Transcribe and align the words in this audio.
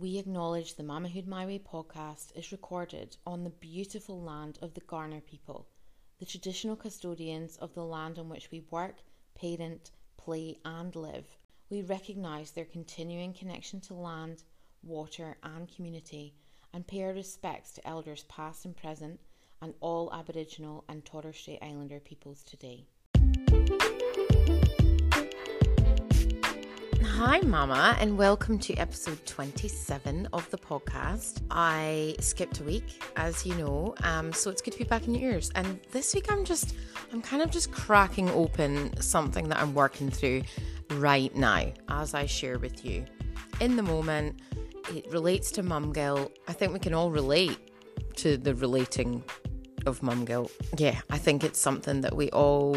We 0.00 0.18
acknowledge 0.18 0.76
the 0.76 0.84
Mamahood 0.84 1.26
My 1.26 1.44
Way 1.44 1.58
podcast 1.58 2.30
is 2.36 2.52
recorded 2.52 3.16
on 3.26 3.42
the 3.42 3.50
beautiful 3.50 4.22
land 4.22 4.56
of 4.62 4.74
the 4.74 4.80
Kaurna 4.80 5.26
people, 5.26 5.66
the 6.20 6.24
traditional 6.24 6.76
custodians 6.76 7.56
of 7.56 7.74
the 7.74 7.82
land 7.82 8.16
on 8.16 8.28
which 8.28 8.48
we 8.52 8.60
work, 8.70 8.98
parent, 9.34 9.90
play, 10.16 10.56
and 10.64 10.94
live. 10.94 11.26
We 11.68 11.82
recognise 11.82 12.52
their 12.52 12.64
continuing 12.64 13.32
connection 13.32 13.80
to 13.80 13.94
land, 13.94 14.44
water, 14.84 15.36
and 15.42 15.68
community, 15.68 16.32
and 16.72 16.86
pay 16.86 17.02
our 17.02 17.12
respects 17.12 17.72
to 17.72 17.88
elders 17.88 18.22
past 18.28 18.66
and 18.66 18.76
present 18.76 19.18
and 19.60 19.74
all 19.80 20.12
Aboriginal 20.12 20.84
and 20.88 21.04
Torres 21.04 21.38
Strait 21.38 21.58
Islander 21.60 21.98
peoples 21.98 22.44
today. 22.44 22.86
Hi, 27.18 27.40
Mama, 27.40 27.96
and 27.98 28.16
welcome 28.16 28.60
to 28.60 28.76
episode 28.76 29.18
27 29.26 30.28
of 30.32 30.48
the 30.50 30.56
podcast. 30.56 31.42
I 31.50 32.14
skipped 32.20 32.60
a 32.60 32.62
week, 32.62 33.02
as 33.16 33.44
you 33.44 33.56
know, 33.56 33.96
um, 34.04 34.32
so 34.32 34.50
it's 34.50 34.62
good 34.62 34.70
to 34.74 34.78
be 34.78 34.84
back 34.84 35.08
in 35.08 35.16
your 35.16 35.32
ears. 35.32 35.50
And 35.56 35.80
this 35.90 36.14
week, 36.14 36.30
I'm 36.30 36.44
just, 36.44 36.76
I'm 37.12 37.20
kind 37.20 37.42
of 37.42 37.50
just 37.50 37.72
cracking 37.72 38.30
open 38.30 39.02
something 39.02 39.48
that 39.48 39.58
I'm 39.58 39.74
working 39.74 40.12
through 40.12 40.42
right 40.92 41.34
now 41.34 41.72
as 41.88 42.14
I 42.14 42.26
share 42.26 42.60
with 42.60 42.84
you. 42.84 43.04
In 43.58 43.74
the 43.74 43.82
moment, 43.82 44.40
it 44.94 45.04
relates 45.10 45.50
to 45.52 45.64
mum 45.64 45.92
guilt. 45.92 46.38
I 46.46 46.52
think 46.52 46.72
we 46.72 46.78
can 46.78 46.94
all 46.94 47.10
relate 47.10 47.58
to 48.18 48.36
the 48.36 48.54
relating 48.54 49.24
of 49.86 50.04
mum 50.04 50.24
guilt. 50.24 50.52
Yeah, 50.76 51.00
I 51.10 51.18
think 51.18 51.42
it's 51.42 51.58
something 51.58 52.00
that 52.02 52.14
we 52.14 52.30
all 52.30 52.76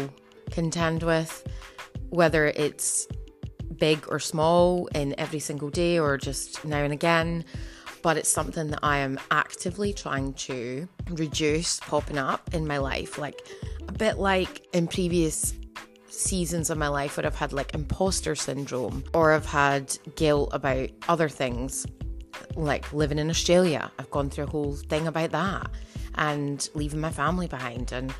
contend 0.50 1.04
with, 1.04 1.46
whether 2.10 2.48
it's 2.48 3.06
big 3.82 4.06
or 4.12 4.20
small 4.20 4.86
in 4.94 5.12
every 5.18 5.40
single 5.40 5.68
day 5.68 5.98
or 5.98 6.16
just 6.16 6.64
now 6.64 6.84
and 6.84 6.92
again. 6.92 7.44
But 8.00 8.16
it's 8.16 8.28
something 8.28 8.68
that 8.70 8.78
I 8.80 8.98
am 8.98 9.18
actively 9.32 9.92
trying 9.92 10.34
to 10.34 10.88
reduce 11.10 11.80
popping 11.80 12.16
up 12.16 12.54
in 12.54 12.64
my 12.64 12.78
life. 12.78 13.18
Like 13.18 13.44
a 13.88 13.92
bit 13.92 14.18
like 14.18 14.68
in 14.72 14.86
previous 14.86 15.54
seasons 16.08 16.70
of 16.70 16.78
my 16.78 16.86
life 16.86 17.16
where 17.16 17.26
I've 17.26 17.34
had 17.34 17.52
like 17.52 17.74
imposter 17.74 18.36
syndrome 18.36 19.02
or 19.14 19.32
I've 19.32 19.46
had 19.46 19.98
guilt 20.14 20.50
about 20.52 20.90
other 21.08 21.28
things, 21.28 21.84
like 22.54 22.92
living 22.92 23.18
in 23.18 23.30
Australia. 23.30 23.90
I've 23.98 24.12
gone 24.12 24.30
through 24.30 24.44
a 24.44 24.50
whole 24.50 24.76
thing 24.76 25.08
about 25.08 25.32
that 25.32 25.68
and 26.14 26.68
leaving 26.74 27.00
my 27.00 27.10
family 27.10 27.48
behind 27.48 27.90
and 27.90 28.14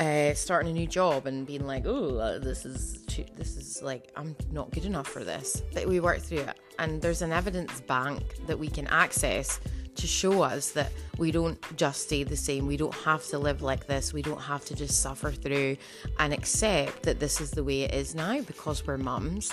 uh, 0.00 0.32
starting 0.34 0.70
a 0.70 0.74
new 0.74 0.86
job 0.86 1.26
and 1.26 1.46
being 1.46 1.66
like, 1.66 1.84
oh, 1.86 2.38
this 2.38 2.64
is 2.64 3.02
too, 3.06 3.24
this 3.36 3.56
is 3.56 3.82
like 3.82 4.10
I'm 4.16 4.34
not 4.50 4.70
good 4.70 4.86
enough 4.86 5.06
for 5.06 5.22
this. 5.22 5.62
But 5.74 5.86
we 5.86 6.00
work 6.00 6.20
through 6.20 6.38
it, 6.38 6.58
and 6.78 7.00
there's 7.00 7.22
an 7.22 7.32
evidence 7.32 7.80
bank 7.82 8.46
that 8.46 8.58
we 8.58 8.68
can 8.68 8.86
access 8.86 9.60
to 9.96 10.06
show 10.06 10.40
us 10.40 10.70
that 10.70 10.90
we 11.18 11.30
don't 11.30 11.60
just 11.76 12.02
stay 12.02 12.22
the 12.22 12.36
same. 12.36 12.66
We 12.66 12.78
don't 12.78 12.94
have 12.94 13.26
to 13.28 13.38
live 13.38 13.60
like 13.60 13.86
this. 13.86 14.14
We 14.14 14.22
don't 14.22 14.40
have 14.40 14.64
to 14.66 14.74
just 14.74 15.02
suffer 15.02 15.30
through 15.30 15.76
and 16.18 16.32
accept 16.32 17.02
that 17.02 17.20
this 17.20 17.40
is 17.40 17.50
the 17.50 17.62
way 17.62 17.82
it 17.82 17.92
is 17.92 18.14
now 18.14 18.40
because 18.40 18.86
we're 18.86 18.96
mums. 18.96 19.52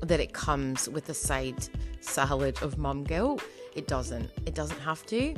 That 0.00 0.18
it 0.18 0.32
comes 0.32 0.88
with 0.88 1.08
a 1.10 1.14
side 1.14 1.68
salad 2.00 2.60
of 2.62 2.78
mum 2.78 3.04
guilt. 3.04 3.44
It 3.76 3.86
doesn't. 3.86 4.28
It 4.44 4.56
doesn't 4.56 4.80
have 4.80 5.06
to 5.06 5.36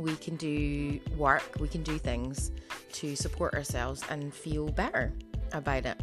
we 0.00 0.16
can 0.16 0.36
do 0.36 0.98
work, 1.16 1.56
we 1.60 1.68
can 1.68 1.82
do 1.82 1.98
things 1.98 2.50
to 2.92 3.14
support 3.14 3.54
ourselves 3.54 4.02
and 4.10 4.34
feel 4.34 4.68
better 4.68 5.12
about 5.52 5.86
it. 5.86 6.02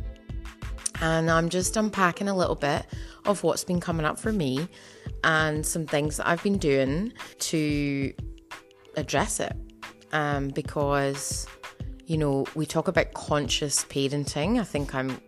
And 1.01 1.29
I'm 1.29 1.49
just 1.49 1.77
unpacking 1.77 2.27
a 2.27 2.35
little 2.35 2.55
bit 2.55 2.85
of 3.25 3.43
what's 3.43 3.63
been 3.63 3.79
coming 3.79 4.05
up 4.05 4.19
for 4.19 4.31
me 4.31 4.67
and 5.23 5.65
some 5.65 5.85
things 5.85 6.17
that 6.17 6.27
I've 6.27 6.41
been 6.41 6.57
doing 6.57 7.13
to 7.39 8.13
address 8.95 9.39
it. 9.39 9.55
Um, 10.13 10.47
because, 10.49 11.45
you 12.05 12.17
know, 12.17 12.45
we 12.55 12.65
talk 12.65 12.87
about 12.87 13.13
conscious 13.13 13.83
parenting. 13.85 14.59
I 14.59 14.63
think 14.63 14.95
I'm, 14.95 15.19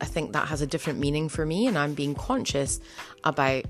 I 0.00 0.06
think 0.06 0.32
that 0.32 0.48
has 0.48 0.60
a 0.60 0.66
different 0.66 0.98
meaning 0.98 1.28
for 1.28 1.46
me, 1.46 1.68
and 1.68 1.78
I'm 1.78 1.94
being 1.94 2.14
conscious 2.14 2.80
about 3.22 3.64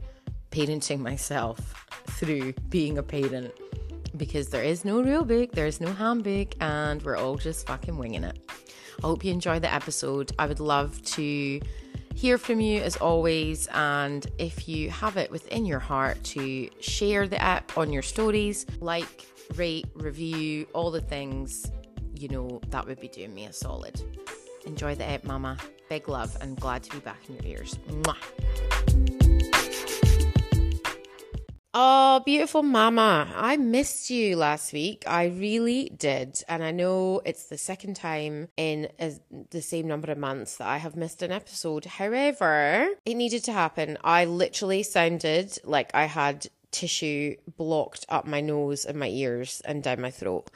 parenting 0.50 1.00
myself 1.00 1.86
through 2.06 2.54
being 2.70 2.96
a 2.98 3.02
parent 3.02 3.52
because 4.16 4.48
there 4.48 4.62
is 4.62 4.84
no 4.84 5.02
real 5.02 5.24
book, 5.24 5.52
there 5.52 5.66
is 5.66 5.80
no 5.80 5.92
handbook, 5.92 6.54
and 6.60 7.02
we're 7.02 7.16
all 7.16 7.36
just 7.36 7.66
fucking 7.66 7.96
winging 7.96 8.24
it. 8.24 8.38
I 9.02 9.06
hope 9.06 9.24
you 9.24 9.32
enjoy 9.32 9.58
the 9.58 9.72
episode. 9.72 10.32
I 10.38 10.46
would 10.46 10.60
love 10.60 11.00
to 11.02 11.60
hear 12.14 12.38
from 12.38 12.60
you 12.60 12.80
as 12.80 12.96
always, 12.96 13.68
and 13.68 14.26
if 14.38 14.68
you 14.68 14.90
have 14.90 15.16
it 15.16 15.30
within 15.30 15.64
your 15.64 15.78
heart 15.78 16.22
to 16.24 16.68
share 16.80 17.26
the 17.26 17.40
app 17.40 17.76
on 17.78 17.92
your 17.92 18.02
stories, 18.02 18.66
like, 18.80 19.26
rate, 19.56 19.86
review, 19.94 20.66
all 20.74 20.90
the 20.90 21.00
things, 21.00 21.70
you 22.14 22.28
know, 22.28 22.60
that 22.68 22.86
would 22.86 23.00
be 23.00 23.08
doing 23.08 23.34
me 23.34 23.46
a 23.46 23.52
solid. 23.52 24.00
Enjoy 24.66 24.94
the 24.94 25.04
app, 25.04 25.24
Mama. 25.24 25.56
Big 25.88 26.08
love 26.08 26.36
and 26.40 26.58
glad 26.60 26.82
to 26.84 26.90
be 26.92 26.98
back 27.00 27.28
in 27.28 27.34
your 27.36 27.44
ears. 27.44 27.78
Mwah. 27.88 29.21
Oh, 31.74 32.20
beautiful 32.26 32.62
mama. 32.62 33.32
I 33.34 33.56
missed 33.56 34.10
you 34.10 34.36
last 34.36 34.74
week. 34.74 35.04
I 35.06 35.26
really 35.28 35.88
did. 35.96 36.42
And 36.46 36.62
I 36.62 36.70
know 36.70 37.22
it's 37.24 37.44
the 37.46 37.56
second 37.56 37.96
time 37.96 38.48
in 38.58 38.88
a, 39.00 39.14
the 39.50 39.62
same 39.62 39.88
number 39.88 40.12
of 40.12 40.18
months 40.18 40.58
that 40.58 40.68
I 40.68 40.76
have 40.76 40.96
missed 40.96 41.22
an 41.22 41.32
episode. 41.32 41.86
However, 41.86 42.88
it 43.06 43.14
needed 43.14 43.44
to 43.44 43.52
happen. 43.52 43.96
I 44.04 44.26
literally 44.26 44.82
sounded 44.82 45.58
like 45.64 45.90
I 45.94 46.04
had 46.04 46.46
tissue 46.72 47.36
blocked 47.56 48.04
up 48.10 48.26
my 48.26 48.42
nose 48.42 48.84
and 48.84 48.98
my 48.98 49.08
ears 49.08 49.62
and 49.64 49.82
down 49.82 50.00
my 50.00 50.10
throat 50.10 50.50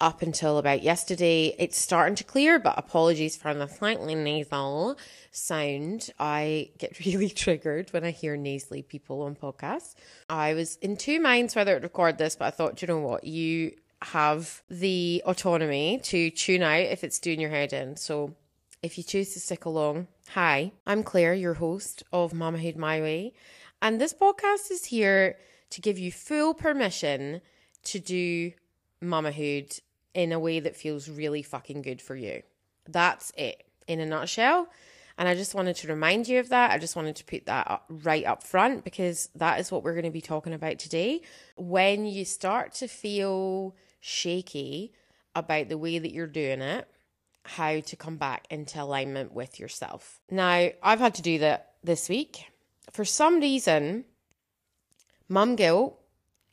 up 0.00 0.22
until 0.22 0.58
about 0.58 0.82
yesterday. 0.82 1.54
It's 1.58 1.76
starting 1.76 2.14
to 2.16 2.24
clear, 2.24 2.58
but 2.58 2.78
apologies 2.78 3.36
for 3.36 3.52
the 3.52 3.66
slightly 3.66 4.14
nasal 4.14 4.96
sound. 5.30 6.10
I 6.18 6.70
get 6.78 6.98
really 7.04 7.28
triggered 7.28 7.92
when 7.92 8.04
I 8.04 8.10
hear 8.10 8.36
nasally 8.36 8.82
people 8.82 9.22
on 9.22 9.34
podcasts. 9.34 9.94
I 10.28 10.54
was 10.54 10.76
in 10.76 10.96
two 10.96 11.20
minds 11.20 11.56
whether 11.56 11.78
to 11.78 11.82
record 11.82 12.18
this, 12.18 12.36
but 12.36 12.46
I 12.46 12.50
thought, 12.50 12.80
you 12.80 12.88
know 12.88 12.98
what, 12.98 13.24
you 13.24 13.72
have 14.02 14.62
the 14.70 15.22
autonomy 15.26 15.98
to 16.04 16.30
tune 16.30 16.62
out 16.62 16.80
if 16.80 17.02
it's 17.02 17.18
doing 17.18 17.40
your 17.40 17.50
head 17.50 17.72
in. 17.72 17.96
So 17.96 18.36
if 18.82 18.96
you 18.96 19.02
choose 19.02 19.32
to 19.34 19.40
stick 19.40 19.64
along, 19.64 20.06
hi, 20.30 20.72
I'm 20.86 21.02
Claire, 21.02 21.34
your 21.34 21.54
host 21.54 22.04
of 22.12 22.32
Mamahood 22.32 22.76
My 22.76 23.00
Way. 23.00 23.32
And 23.82 24.00
this 24.00 24.14
podcast 24.14 24.70
is 24.70 24.86
here 24.86 25.36
to 25.70 25.80
give 25.80 25.98
you 25.98 26.12
full 26.12 26.54
permission 26.54 27.40
to 27.84 27.98
do 27.98 28.52
mamahood 29.02 29.80
in 30.14 30.32
a 30.32 30.38
way 30.38 30.60
that 30.60 30.76
feels 30.76 31.08
really 31.08 31.42
fucking 31.42 31.82
good 31.82 32.00
for 32.00 32.16
you. 32.16 32.42
That's 32.88 33.32
it 33.36 33.64
in 33.86 34.00
a 34.00 34.06
nutshell. 34.06 34.68
And 35.18 35.28
I 35.28 35.34
just 35.34 35.54
wanted 35.54 35.74
to 35.76 35.88
remind 35.88 36.28
you 36.28 36.38
of 36.38 36.50
that. 36.50 36.70
I 36.70 36.78
just 36.78 36.94
wanted 36.94 37.16
to 37.16 37.24
put 37.24 37.46
that 37.46 37.68
up 37.68 37.84
right 37.88 38.24
up 38.24 38.44
front 38.44 38.84
because 38.84 39.28
that 39.34 39.58
is 39.58 39.72
what 39.72 39.82
we're 39.82 39.94
going 39.94 40.04
to 40.04 40.10
be 40.10 40.20
talking 40.20 40.54
about 40.54 40.78
today. 40.78 41.22
When 41.56 42.06
you 42.06 42.24
start 42.24 42.72
to 42.74 42.86
feel 42.86 43.74
shaky 44.00 44.92
about 45.34 45.68
the 45.68 45.78
way 45.78 45.98
that 45.98 46.12
you're 46.12 46.28
doing 46.28 46.62
it, 46.62 46.88
how 47.44 47.80
to 47.80 47.96
come 47.96 48.16
back 48.16 48.46
into 48.50 48.80
alignment 48.80 49.32
with 49.32 49.58
yourself. 49.58 50.20
Now, 50.30 50.68
I've 50.82 51.00
had 51.00 51.14
to 51.14 51.22
do 51.22 51.40
that 51.40 51.72
this 51.82 52.08
week. 52.08 52.44
For 52.92 53.04
some 53.04 53.40
reason, 53.40 54.04
mum 55.28 55.56
guilt, 55.56 55.98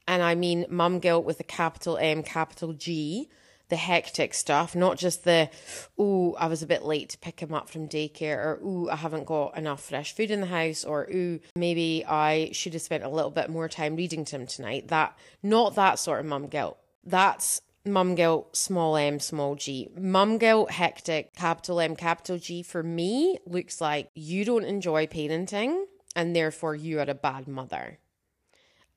and 0.08 0.24
I 0.24 0.36
mean 0.36 0.66
mum 0.70 1.00
guilt 1.00 1.26
with 1.26 1.40
a 1.40 1.44
capital 1.44 1.98
M, 1.98 2.24
capital 2.24 2.74
G, 2.74 3.30
the 3.70 3.76
hectic 3.76 4.34
stuff, 4.34 4.76
not 4.76 4.98
just 4.98 5.24
the, 5.24 5.50
oh, 5.98 6.36
I 6.40 6.48
was 6.48 6.62
a 6.62 6.68
bit 6.68 6.84
late 6.84 7.10
to 7.10 7.18
pick 7.18 7.40
him 7.40 7.54
up 7.54 7.70
from 7.70 7.88
daycare, 7.88 8.38
or 8.38 8.60
oh, 8.64 8.90
I 8.90 8.96
haven't 8.96 9.26
got 9.26 9.58
enough 9.58 9.84
fresh 9.84 10.16
food 10.16 10.32
in 10.32 10.42
the 10.42 10.48
house, 10.48 10.84
or 10.84 11.10
oh, 11.14 11.40
maybe 11.56 12.04
I 12.08 12.50
should 12.54 12.74
have 12.74 12.82
spent 12.82 13.04
a 13.04 13.10
little 13.10 13.32
bit 13.32 13.50
more 13.50 13.70
time 13.70 13.96
reading 13.96 14.26
to 14.26 14.36
him 14.36 14.48
tonight. 14.48 14.90
That, 14.90 15.18
not 15.42 15.76
that 15.76 16.00
sort 16.00 16.20
of 16.20 16.26
mum 16.26 16.48
guilt. 16.48 16.78
That's 17.04 17.62
mum 17.86 18.16
guilt, 18.16 18.56
small 18.56 18.98
m, 18.98 19.20
small 19.20 19.56
g. 19.56 19.90
Mum 19.98 20.38
guilt, 20.38 20.72
hectic, 20.72 21.36
capital 21.36 21.80
M, 21.80 21.96
capital 21.96 22.38
G, 22.38 22.64
for 22.64 22.84
me, 22.84 23.40
looks 23.46 23.80
like 23.80 24.10
you 24.16 24.46
don't 24.46 24.66
enjoy 24.66 25.06
parenting 25.06 25.86
and 26.16 26.36
therefore 26.36 26.76
you 26.76 27.00
are 27.00 27.10
a 27.10 27.14
bad 27.14 27.48
mother. 27.48 28.00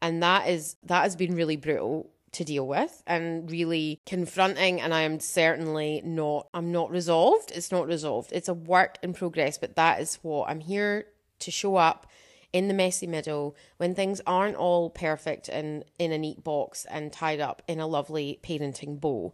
And 0.00 0.22
that 0.22 0.48
is 0.48 0.76
that 0.84 1.02
has 1.02 1.16
been 1.16 1.34
really 1.34 1.56
brutal 1.56 2.10
to 2.32 2.44
deal 2.44 2.66
with 2.66 3.02
and 3.06 3.50
really 3.50 4.00
confronting 4.06 4.80
and 4.80 4.92
I 4.92 5.02
am 5.02 5.20
certainly 5.20 6.02
not 6.04 6.48
I'm 6.52 6.72
not 6.72 6.90
resolved. 6.90 7.52
It's 7.54 7.72
not 7.72 7.86
resolved. 7.86 8.32
It's 8.32 8.48
a 8.48 8.54
work 8.54 8.98
in 9.02 9.14
progress, 9.14 9.58
but 9.58 9.76
that 9.76 10.00
is 10.00 10.18
what 10.22 10.48
I'm 10.48 10.60
here 10.60 11.06
to 11.40 11.50
show 11.50 11.76
up 11.76 12.06
in 12.52 12.68
the 12.68 12.74
messy 12.74 13.06
middle 13.06 13.54
when 13.76 13.94
things 13.94 14.20
aren't 14.26 14.56
all 14.56 14.90
perfect 14.90 15.48
and 15.48 15.84
in 15.98 16.12
a 16.12 16.18
neat 16.18 16.42
box 16.42 16.86
and 16.90 17.12
tied 17.12 17.40
up 17.40 17.62
in 17.68 17.78
a 17.78 17.86
lovely 17.86 18.40
parenting 18.42 18.98
bow. 18.98 19.32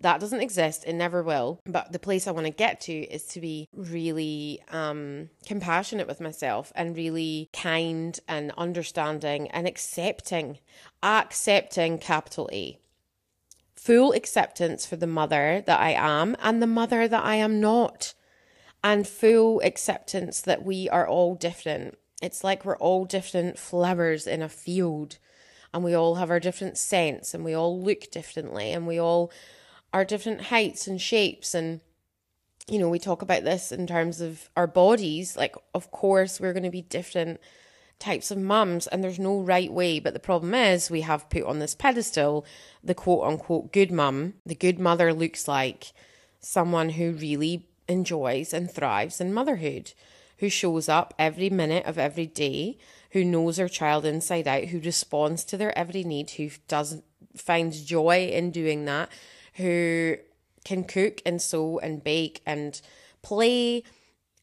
That 0.00 0.20
doesn't 0.20 0.40
exist 0.40 0.84
it 0.86 0.94
never 0.94 1.22
will. 1.22 1.60
But 1.66 1.92
the 1.92 1.98
place 1.98 2.26
i 2.26 2.30
want 2.30 2.46
to 2.46 2.52
get 2.52 2.80
to 2.82 2.92
is 2.92 3.24
to 3.26 3.40
be 3.40 3.68
really 3.74 4.62
um 4.70 5.30
compassionate 5.46 6.06
with 6.06 6.20
myself 6.20 6.72
and 6.74 6.96
really 6.96 7.48
kind 7.52 8.18
and 8.26 8.52
understanding 8.56 9.48
and 9.48 9.66
accepting 9.66 10.58
accepting 11.02 11.98
capital 11.98 12.48
a. 12.52 12.78
Full 13.76 14.12
acceptance 14.12 14.84
for 14.84 14.96
the 14.96 15.06
mother 15.06 15.62
that 15.66 15.80
i 15.80 15.90
am 15.90 16.36
and 16.40 16.62
the 16.62 16.66
mother 16.66 17.06
that 17.06 17.24
i 17.24 17.36
am 17.36 17.60
not. 17.60 18.14
And 18.82 19.06
full 19.06 19.60
acceptance 19.60 20.40
that 20.40 20.64
we 20.64 20.88
are 20.88 21.06
all 21.06 21.34
different. 21.34 21.98
It's 22.22 22.42
like 22.42 22.64
we're 22.64 22.78
all 22.78 23.04
different 23.04 23.58
flowers 23.58 24.26
in 24.26 24.40
a 24.40 24.48
field 24.48 25.18
and 25.72 25.84
we 25.84 25.94
all 25.94 26.16
have 26.16 26.30
our 26.30 26.40
different 26.40 26.78
scents 26.78 27.34
and 27.34 27.44
we 27.44 27.54
all 27.54 27.80
look 27.80 28.10
differently 28.10 28.72
and 28.72 28.86
we 28.86 28.98
all 28.98 29.30
are 29.92 30.04
different 30.04 30.42
heights 30.42 30.86
and 30.86 31.00
shapes. 31.00 31.54
And 31.54 31.80
you 32.68 32.78
know 32.78 32.88
we 32.88 32.98
talk 32.98 33.22
about 33.22 33.44
this 33.44 33.72
in 33.72 33.86
terms 33.86 34.20
of 34.20 34.48
our 34.56 34.66
bodies. 34.66 35.36
Like 35.36 35.56
of 35.74 35.90
course 35.90 36.40
we're 36.40 36.52
going 36.52 36.64
to 36.64 36.70
be 36.70 36.82
different 36.82 37.40
types 37.98 38.30
of 38.30 38.38
mums 38.38 38.86
and 38.86 39.04
there's 39.04 39.18
no 39.18 39.40
right 39.40 39.72
way. 39.72 40.00
But 40.00 40.14
the 40.14 40.20
problem 40.20 40.54
is 40.54 40.90
we 40.90 41.02
have 41.02 41.30
put 41.30 41.44
on 41.44 41.58
this 41.58 41.74
pedestal 41.74 42.44
the 42.82 42.94
quote 42.94 43.24
unquote 43.24 43.72
good 43.72 43.92
mum. 43.92 44.34
The 44.46 44.54
good 44.54 44.78
mother 44.78 45.12
looks 45.12 45.46
like 45.46 45.92
someone 46.40 46.90
who 46.90 47.12
really 47.12 47.66
enjoys 47.88 48.54
and 48.54 48.70
thrives 48.70 49.20
in 49.20 49.34
motherhood 49.34 49.92
who 50.38 50.48
shows 50.48 50.88
up 50.88 51.12
every 51.18 51.50
minute 51.50 51.84
of 51.84 51.98
every 51.98 52.26
day 52.26 52.78
who 53.10 53.24
knows 53.24 53.58
her 53.58 53.68
child 53.68 54.06
inside 54.06 54.48
out, 54.48 54.64
who 54.64 54.80
responds 54.80 55.44
to 55.44 55.56
their 55.56 55.76
every 55.78 56.02
need, 56.02 56.30
who 56.30 56.50
does 56.66 57.02
finds 57.36 57.84
joy 57.84 58.30
in 58.32 58.50
doing 58.50 58.86
that, 58.86 59.10
who 59.54 60.16
can 60.64 60.84
cook 60.84 61.20
and 61.24 61.40
sew 61.40 61.78
and 61.78 62.04
bake 62.04 62.40
and 62.46 62.80
play 63.22 63.82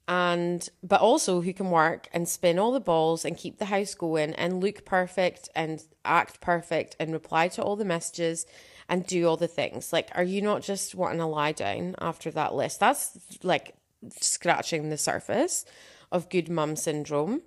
and 0.07 0.69
but 0.81 1.01
also 1.01 1.41
who 1.41 1.53
can 1.53 1.69
work 1.69 2.07
and 2.13 2.29
spin 2.29 2.57
all 2.57 2.71
the 2.71 2.79
balls 2.79 3.25
and 3.25 3.37
keep 3.37 3.57
the 3.57 3.65
house 3.65 3.93
going 3.93 4.33
and 4.35 4.61
look 4.61 4.85
perfect 4.85 5.49
and 5.53 5.83
act 6.05 6.39
perfect 6.39 6.95
and 6.99 7.11
reply 7.11 7.47
to 7.49 7.61
all 7.61 7.75
the 7.75 7.83
messages 7.83 8.45
and 8.87 9.05
do 9.05 9.27
all 9.27 9.35
the 9.35 9.49
things. 9.49 9.91
Like, 9.91 10.09
are 10.15 10.23
you 10.23 10.41
not 10.41 10.61
just 10.61 10.95
wanting 10.95 11.17
to 11.17 11.25
lie 11.25 11.51
down 11.51 11.95
after 11.99 12.31
that 12.31 12.55
list? 12.55 12.79
That's 12.79 13.17
like 13.43 13.75
scratching 14.17 14.89
the 14.89 14.97
surface 14.97 15.65
of 16.09 16.29
good 16.29 16.47
mum 16.47 16.77
syndrome 16.77 17.41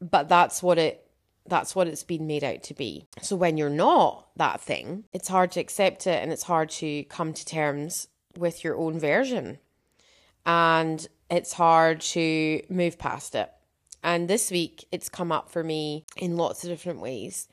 but 0.00 0.28
that's 0.28 0.62
what 0.62 0.78
it 0.78 1.07
that's 1.48 1.74
what 1.74 1.86
it's 1.86 2.04
been 2.04 2.26
made 2.26 2.44
out 2.44 2.62
to 2.64 2.74
be. 2.74 3.06
So 3.22 3.36
when 3.36 3.56
you're 3.56 3.70
not 3.70 4.28
that 4.36 4.60
thing, 4.60 5.04
it's 5.12 5.28
hard 5.28 5.52
to 5.52 5.60
accept 5.60 6.06
it 6.06 6.22
and 6.22 6.32
it's 6.32 6.44
hard 6.44 6.70
to 6.70 7.04
come 7.04 7.32
to 7.32 7.44
terms 7.44 8.08
with 8.36 8.64
your 8.64 8.76
own 8.76 8.98
version. 8.98 9.58
And 10.46 11.06
it's 11.30 11.52
hard 11.54 12.00
to 12.00 12.62
move 12.68 12.98
past 12.98 13.34
it. 13.34 13.50
And 14.02 14.28
this 14.28 14.50
week 14.50 14.86
it's 14.92 15.08
come 15.08 15.32
up 15.32 15.50
for 15.50 15.64
me 15.64 16.04
in 16.16 16.36
lots 16.36 16.64
of 16.64 16.70
different 16.70 17.00
ways. 17.00 17.48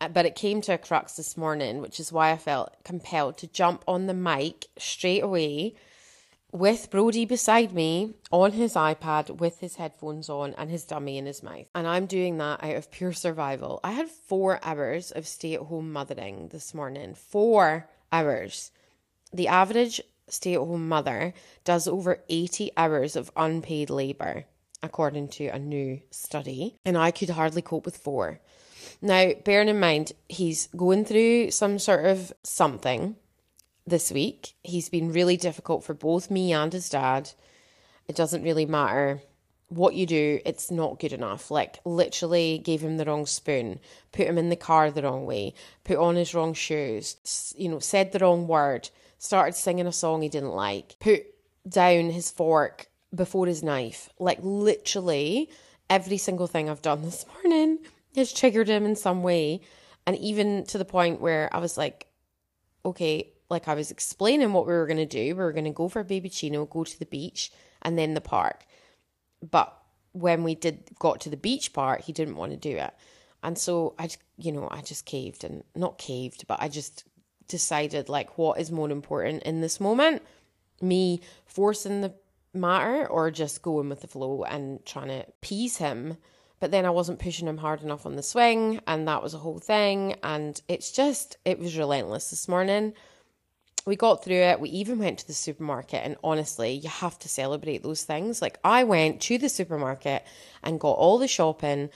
Uh, 0.00 0.08
but 0.08 0.26
it 0.26 0.34
came 0.34 0.60
to 0.62 0.74
a 0.74 0.78
crux 0.78 1.14
this 1.14 1.36
morning, 1.36 1.80
which 1.80 2.00
is 2.00 2.10
why 2.10 2.32
I 2.32 2.36
felt 2.36 2.74
compelled 2.84 3.38
to 3.38 3.46
jump 3.46 3.84
on 3.86 4.06
the 4.06 4.14
mic 4.14 4.66
straight 4.76 5.22
away 5.22 5.74
with 6.52 6.90
Brody 6.90 7.24
beside 7.24 7.72
me 7.72 8.12
on 8.30 8.52
his 8.52 8.74
iPad 8.74 9.38
with 9.38 9.60
his 9.60 9.76
headphones 9.76 10.28
on 10.28 10.52
and 10.54 10.70
his 10.70 10.84
dummy 10.84 11.16
in 11.16 11.24
his 11.24 11.42
mouth. 11.42 11.66
And 11.74 11.86
I'm 11.86 12.04
doing 12.04 12.36
that 12.38 12.62
out 12.62 12.76
of 12.76 12.90
pure 12.90 13.14
survival. 13.14 13.80
I 13.82 13.92
had 13.92 14.08
four 14.08 14.60
hours 14.62 15.10
of 15.10 15.26
stay 15.26 15.54
at 15.54 15.62
home 15.62 15.92
mothering 15.92 16.48
this 16.48 16.74
morning. 16.74 17.14
Four 17.14 17.88
hours. 18.12 18.70
The 19.32 19.48
average 19.48 20.02
stay 20.28 20.54
at 20.54 20.60
home 20.60 20.88
mother 20.88 21.32
does 21.64 21.88
over 21.88 22.22
80 22.28 22.72
hours 22.76 23.16
of 23.16 23.32
unpaid 23.34 23.88
labour, 23.88 24.44
according 24.82 25.28
to 25.28 25.46
a 25.46 25.58
new 25.58 26.02
study. 26.10 26.76
And 26.84 26.98
I 26.98 27.12
could 27.12 27.30
hardly 27.30 27.62
cope 27.62 27.86
with 27.86 27.96
four. 27.96 28.40
Now, 29.00 29.32
bearing 29.44 29.68
in 29.68 29.80
mind, 29.80 30.12
he's 30.28 30.68
going 30.76 31.06
through 31.06 31.50
some 31.50 31.78
sort 31.78 32.04
of 32.04 32.32
something 32.42 33.16
this 33.86 34.10
week. 34.12 34.54
He's 34.62 34.88
been 34.88 35.12
really 35.12 35.36
difficult 35.36 35.84
for 35.84 35.94
both 35.94 36.30
me 36.30 36.52
and 36.52 36.72
his 36.72 36.88
dad. 36.88 37.30
It 38.08 38.16
doesn't 38.16 38.42
really 38.42 38.66
matter 38.66 39.22
what 39.76 39.94
you 39.94 40.06
do, 40.06 40.40
it's 40.44 40.70
not 40.70 41.00
good 41.00 41.12
enough. 41.12 41.50
Like, 41.50 41.78
literally 41.84 42.58
gave 42.58 42.82
him 42.82 42.96
the 42.96 43.04
wrong 43.04 43.26
spoon, 43.26 43.80
put 44.12 44.26
him 44.26 44.38
in 44.38 44.48
the 44.48 44.56
car 44.56 44.90
the 44.90 45.02
wrong 45.02 45.26
way, 45.26 45.54
put 45.84 45.96
on 45.96 46.16
his 46.16 46.34
wrong 46.34 46.54
shoes, 46.54 47.54
you 47.56 47.68
know, 47.68 47.78
said 47.78 48.12
the 48.12 48.18
wrong 48.18 48.46
word, 48.46 48.90
started 49.18 49.54
singing 49.54 49.86
a 49.86 49.92
song 49.92 50.22
he 50.22 50.28
didn't 50.28 50.50
like, 50.50 50.96
put 51.00 51.24
down 51.68 52.10
his 52.10 52.30
fork 52.30 52.88
before 53.14 53.46
his 53.46 53.62
knife. 53.62 54.10
Like, 54.18 54.38
literally, 54.42 55.50
every 55.88 56.18
single 56.18 56.46
thing 56.46 56.68
I've 56.68 56.82
done 56.82 57.02
this 57.04 57.24
morning 57.34 57.78
has 58.14 58.32
triggered 58.32 58.68
him 58.68 58.84
in 58.84 58.96
some 58.96 59.22
way. 59.22 59.60
And 60.06 60.16
even 60.16 60.66
to 60.66 60.78
the 60.78 60.84
point 60.84 61.20
where 61.20 61.48
I 61.54 61.58
was 61.58 61.78
like, 61.78 62.08
okay, 62.84 63.32
like 63.52 63.68
I 63.68 63.74
was 63.74 63.92
explaining 63.92 64.52
what 64.52 64.66
we 64.66 64.72
were 64.72 64.86
going 64.86 64.96
to 64.96 65.06
do. 65.06 65.20
We 65.20 65.34
were 65.34 65.52
going 65.52 65.66
to 65.66 65.70
go 65.70 65.88
for 65.88 66.00
a 66.00 66.04
baby 66.04 66.28
chino, 66.28 66.64
go 66.64 66.82
to 66.82 66.98
the 66.98 67.06
beach, 67.06 67.52
and 67.82 67.96
then 67.96 68.14
the 68.14 68.20
park. 68.20 68.64
But 69.48 69.76
when 70.12 70.42
we 70.42 70.56
did 70.56 70.90
got 70.98 71.20
to 71.20 71.30
the 71.30 71.36
beach 71.36 71.72
part, 71.72 72.00
he 72.00 72.12
didn't 72.12 72.36
want 72.36 72.52
to 72.52 72.58
do 72.58 72.76
it. 72.76 72.92
And 73.44 73.56
so 73.56 73.94
I, 73.98 74.08
you 74.38 74.52
know, 74.52 74.68
I 74.70 74.80
just 74.80 75.04
caved 75.04 75.44
and 75.44 75.62
not 75.76 75.98
caved, 75.98 76.46
but 76.48 76.60
I 76.60 76.68
just 76.68 77.04
decided 77.48 78.08
like 78.08 78.38
what 78.38 78.58
is 78.58 78.72
more 78.72 78.90
important 78.90 79.42
in 79.42 79.60
this 79.60 79.80
moment, 79.80 80.22
me 80.80 81.20
forcing 81.44 82.00
the 82.00 82.14
matter 82.54 83.06
or 83.06 83.30
just 83.30 83.62
going 83.62 83.88
with 83.88 84.00
the 84.00 84.06
flow 84.06 84.44
and 84.44 84.84
trying 84.86 85.08
to 85.08 85.26
appease 85.28 85.76
him. 85.76 86.16
But 86.60 86.70
then 86.70 86.86
I 86.86 86.90
wasn't 86.90 87.18
pushing 87.18 87.48
him 87.48 87.58
hard 87.58 87.82
enough 87.82 88.06
on 88.06 88.14
the 88.14 88.22
swing, 88.22 88.80
and 88.86 89.08
that 89.08 89.22
was 89.22 89.34
a 89.34 89.38
whole 89.38 89.58
thing. 89.58 90.14
And 90.22 90.60
it's 90.68 90.92
just, 90.92 91.36
it 91.44 91.58
was 91.58 91.76
relentless 91.76 92.30
this 92.30 92.46
morning 92.46 92.94
we 93.86 93.96
got 93.96 94.24
through 94.24 94.36
it. 94.36 94.60
We 94.60 94.70
even 94.70 94.98
went 94.98 95.18
to 95.20 95.26
the 95.26 95.32
supermarket, 95.32 96.02
and 96.04 96.16
honestly, 96.22 96.72
you 96.72 96.88
have 96.88 97.18
to 97.20 97.28
celebrate 97.28 97.82
those 97.82 98.04
things. 98.04 98.40
Like, 98.42 98.58
I 98.64 98.84
went 98.84 99.20
to 99.22 99.38
the 99.38 99.48
supermarket 99.48 100.24
and 100.62 100.80
got 100.80 100.92
all 100.92 101.18
the 101.18 101.28
shopping 101.28 101.90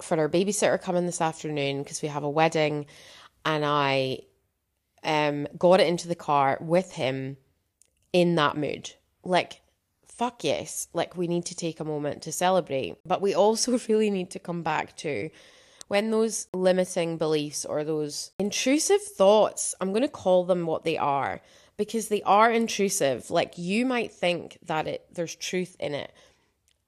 for 0.00 0.18
our 0.18 0.28
babysitter 0.28 0.80
coming 0.80 1.06
this 1.06 1.20
afternoon 1.20 1.82
because 1.82 2.02
we 2.02 2.08
have 2.08 2.24
a 2.24 2.30
wedding, 2.30 2.86
and 3.44 3.64
I 3.64 4.20
um 5.04 5.48
got 5.58 5.80
it 5.80 5.88
into 5.88 6.06
the 6.06 6.14
car 6.14 6.58
with 6.60 6.92
him 6.92 7.36
in 8.12 8.34
that 8.36 8.56
mood. 8.56 8.92
Like, 9.24 9.60
fuck 10.06 10.44
yes, 10.44 10.88
like 10.92 11.16
we 11.16 11.26
need 11.28 11.46
to 11.46 11.54
take 11.54 11.80
a 11.80 11.84
moment 11.84 12.22
to 12.22 12.32
celebrate, 12.32 12.96
but 13.06 13.20
we 13.20 13.34
also 13.34 13.78
really 13.88 14.10
need 14.10 14.30
to 14.30 14.38
come 14.38 14.62
back 14.62 14.96
to 14.98 15.30
when 15.92 16.10
those 16.10 16.48
limiting 16.54 17.18
beliefs 17.18 17.66
or 17.66 17.84
those 17.84 18.30
intrusive 18.38 19.02
thoughts, 19.02 19.74
I'm 19.78 19.90
going 19.90 20.00
to 20.00 20.08
call 20.08 20.42
them 20.42 20.64
what 20.64 20.84
they 20.84 20.96
are 20.96 21.42
because 21.76 22.08
they 22.08 22.22
are 22.22 22.50
intrusive. 22.50 23.30
Like 23.30 23.58
you 23.58 23.84
might 23.84 24.10
think 24.10 24.56
that 24.64 24.88
it 24.88 25.04
there's 25.12 25.34
truth 25.34 25.76
in 25.78 25.92
it. 25.92 26.10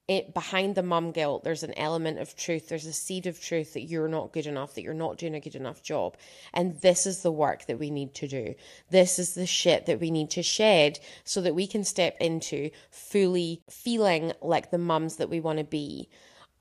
It 0.07 0.33
behind 0.33 0.73
the 0.73 0.81
mum 0.81 1.11
guilt, 1.11 1.43
there's 1.43 1.61
an 1.61 1.77
element 1.77 2.17
of 2.17 2.35
truth. 2.35 2.67
There's 2.67 2.87
a 2.87 2.93
seed 2.93 3.27
of 3.27 3.39
truth 3.39 3.73
that 3.73 3.83
you're 3.83 4.07
not 4.07 4.33
good 4.33 4.47
enough, 4.47 4.73
that 4.73 4.81
you're 4.81 4.95
not 4.95 5.19
doing 5.19 5.35
a 5.35 5.39
good 5.39 5.55
enough 5.55 5.83
job. 5.83 6.17
And 6.51 6.81
this 6.81 7.05
is 7.05 7.21
the 7.21 7.31
work 7.31 7.67
that 7.67 7.77
we 7.77 7.91
need 7.91 8.15
to 8.15 8.27
do. 8.27 8.55
This 8.89 9.19
is 9.19 9.35
the 9.35 9.45
shit 9.45 9.85
that 9.85 9.99
we 9.99 10.09
need 10.09 10.31
to 10.31 10.41
shed 10.41 10.97
so 11.23 11.41
that 11.41 11.53
we 11.53 11.67
can 11.67 11.83
step 11.83 12.17
into 12.19 12.71
fully 12.89 13.61
feeling 13.69 14.33
like 14.41 14.71
the 14.71 14.79
mums 14.79 15.17
that 15.17 15.29
we 15.29 15.39
want 15.39 15.59
to 15.59 15.63
be. 15.63 16.09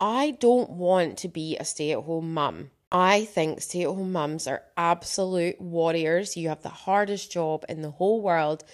I 0.01 0.33
don't 0.33 0.71
want 0.71 1.19
to 1.19 1.29
be 1.29 1.57
a 1.57 1.65
stay 1.65 1.93
at 1.93 2.05
home 2.05 2.35
mum. 2.35 2.71
I 2.91 3.25
think 3.25 3.61
stay 3.61 3.83
at 3.83 3.89
home 3.89 4.13
mums 4.13 4.47
are 4.47 4.63
absolute 4.77 5.61
warriors. 5.61 6.37
You 6.37 6.49
have 6.49 6.63
the 6.63 6.69
hardest 6.69 7.33
job 7.33 7.65
in 7.69 7.83
the 7.83 7.91
whole 7.91 8.21
world. 8.21 8.65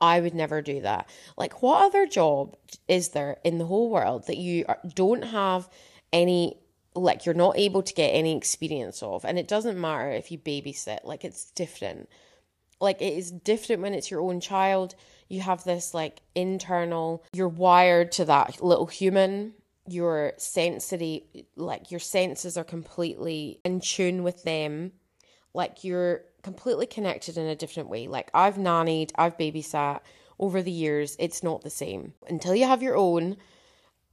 I 0.00 0.20
would 0.20 0.34
never 0.34 0.62
do 0.62 0.80
that. 0.82 1.10
Like, 1.36 1.62
what 1.62 1.84
other 1.84 2.06
job 2.06 2.56
is 2.86 3.08
there 3.08 3.38
in 3.42 3.58
the 3.58 3.66
whole 3.66 3.90
world 3.90 4.26
that 4.28 4.36
you 4.36 4.64
don't 4.94 5.24
have 5.24 5.68
any, 6.12 6.56
like, 6.94 7.26
you're 7.26 7.34
not 7.34 7.58
able 7.58 7.82
to 7.82 7.94
get 7.94 8.10
any 8.10 8.36
experience 8.36 9.02
of? 9.02 9.24
And 9.24 9.38
it 9.38 9.48
doesn't 9.48 9.80
matter 9.80 10.10
if 10.10 10.30
you 10.30 10.38
babysit, 10.38 11.00
like, 11.02 11.24
it's 11.24 11.50
different. 11.50 12.08
Like, 12.80 13.02
it 13.02 13.14
is 13.14 13.32
different 13.32 13.82
when 13.82 13.92
it's 13.92 14.10
your 14.10 14.20
own 14.20 14.40
child. 14.40 14.94
You 15.28 15.40
have 15.40 15.64
this, 15.64 15.94
like, 15.94 16.20
internal, 16.36 17.24
you're 17.32 17.48
wired 17.48 18.12
to 18.12 18.24
that 18.26 18.62
little 18.62 18.86
human 18.86 19.54
your 19.92 20.32
sensory 20.36 21.24
like 21.56 21.90
your 21.90 22.00
senses 22.00 22.56
are 22.56 22.64
completely 22.64 23.60
in 23.64 23.80
tune 23.80 24.22
with 24.22 24.42
them. 24.44 24.92
Like 25.54 25.84
you're 25.84 26.22
completely 26.42 26.86
connected 26.86 27.36
in 27.36 27.46
a 27.46 27.56
different 27.56 27.88
way. 27.88 28.06
Like 28.06 28.30
i've 28.34 28.56
nannied 28.56 29.10
i've 29.16 29.36
babysat 29.36 30.00
over 30.38 30.62
the 30.62 30.70
years. 30.70 31.16
It's 31.18 31.42
not 31.42 31.62
the 31.62 31.70
same. 31.70 32.14
Until 32.28 32.54
you 32.54 32.66
have 32.66 32.82
your 32.82 32.96
own 32.96 33.36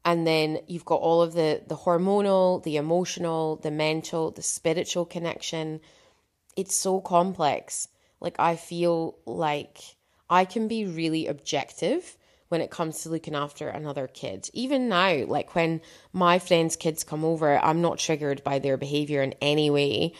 and 0.04 0.26
then 0.26 0.60
you've 0.68 0.86
got 0.86 1.02
all 1.02 1.22
of 1.22 1.34
the 1.34 1.62
the 1.68 1.78
hormonal 1.78 2.64
the 2.64 2.78
emotional 2.78 3.58
the 3.58 3.72
mental 3.72 4.32
the 4.32 4.42
spiritual 4.42 5.06
connection. 5.06 5.82
It's 6.56 6.76
so 6.76 7.02
complex. 7.02 7.90
Like, 8.22 8.40
I 8.40 8.56
feel 8.56 9.18
like 9.26 9.80
I 10.30 10.46
can 10.46 10.68
be 10.68 10.86
really 10.86 11.28
objective 11.28 12.18
when 12.50 12.62
it 12.62 12.72
comes 12.72 13.02
to 13.02 13.10
looking 13.10 13.36
after 13.36 13.68
another 13.68 14.08
kid. 14.08 14.50
Even 14.54 14.88
now, 14.88 15.26
like 15.26 15.56
when 15.56 15.82
my 16.14 16.40
friends' 16.40 16.76
kids 16.76 17.04
come 17.04 17.26
over, 17.26 17.58
I'm 17.58 17.82
not 17.82 17.98
triggered 17.98 18.44
by 18.44 18.60
their 18.60 18.78
behavior 18.78 19.22
in 19.24 19.34
any 19.42 19.70
way. 19.70 20.14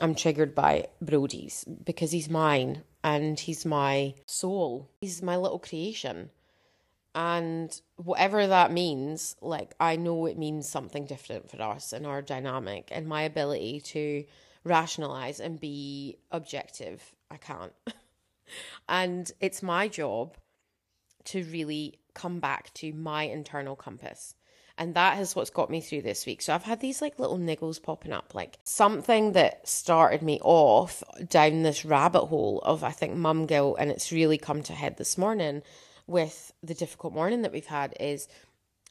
I'm 0.00 0.14
triggered 0.14 0.54
by 0.54 0.88
Brody's 1.00 1.64
because 1.64 2.12
he's 2.12 2.28
mine 2.28 2.82
and 3.02 3.38
he's 3.38 3.64
my 3.64 4.14
soul. 4.26 4.90
He's 5.00 5.22
my 5.22 5.36
little 5.36 5.58
creation. 5.58 6.30
And 7.14 7.80
whatever 7.96 8.46
that 8.46 8.72
means, 8.72 9.36
like 9.40 9.74
I 9.80 9.96
know 9.96 10.26
it 10.26 10.38
means 10.38 10.68
something 10.68 11.06
different 11.06 11.50
for 11.50 11.62
us 11.62 11.92
and 11.94 12.06
our 12.06 12.20
dynamic 12.20 12.90
and 12.92 13.08
my 13.08 13.22
ability 13.22 13.80
to 13.86 14.24
rationalize 14.64 15.40
and 15.40 15.58
be 15.58 16.18
objective. 16.30 17.14
I 17.30 17.38
can't. 17.38 17.72
and 18.88 19.32
it's 19.40 19.62
my 19.62 19.88
job 19.88 20.36
to 21.26 21.44
really 21.44 21.98
come 22.14 22.40
back 22.40 22.72
to 22.74 22.92
my 22.92 23.24
internal 23.24 23.76
compass. 23.76 24.34
And 24.78 24.94
that 24.94 25.18
is 25.18 25.34
what's 25.34 25.50
got 25.50 25.70
me 25.70 25.80
through 25.80 26.02
this 26.02 26.26
week. 26.26 26.42
So 26.42 26.54
I've 26.54 26.64
had 26.64 26.80
these 26.80 27.00
like 27.00 27.18
little 27.18 27.38
niggles 27.38 27.82
popping 27.82 28.12
up, 28.12 28.34
like 28.34 28.58
something 28.64 29.32
that 29.32 29.66
started 29.66 30.20
me 30.22 30.38
off 30.42 31.02
down 31.28 31.62
this 31.62 31.84
rabbit 31.84 32.26
hole 32.26 32.60
of, 32.62 32.84
I 32.84 32.90
think, 32.90 33.14
mum 33.14 33.46
guilt. 33.46 33.76
And 33.78 33.90
it's 33.90 34.12
really 34.12 34.36
come 34.36 34.62
to 34.64 34.74
head 34.74 34.98
this 34.98 35.16
morning 35.16 35.62
with 36.06 36.52
the 36.62 36.74
difficult 36.74 37.14
morning 37.14 37.42
that 37.42 37.52
we've 37.52 37.66
had 37.66 37.94
is 37.98 38.28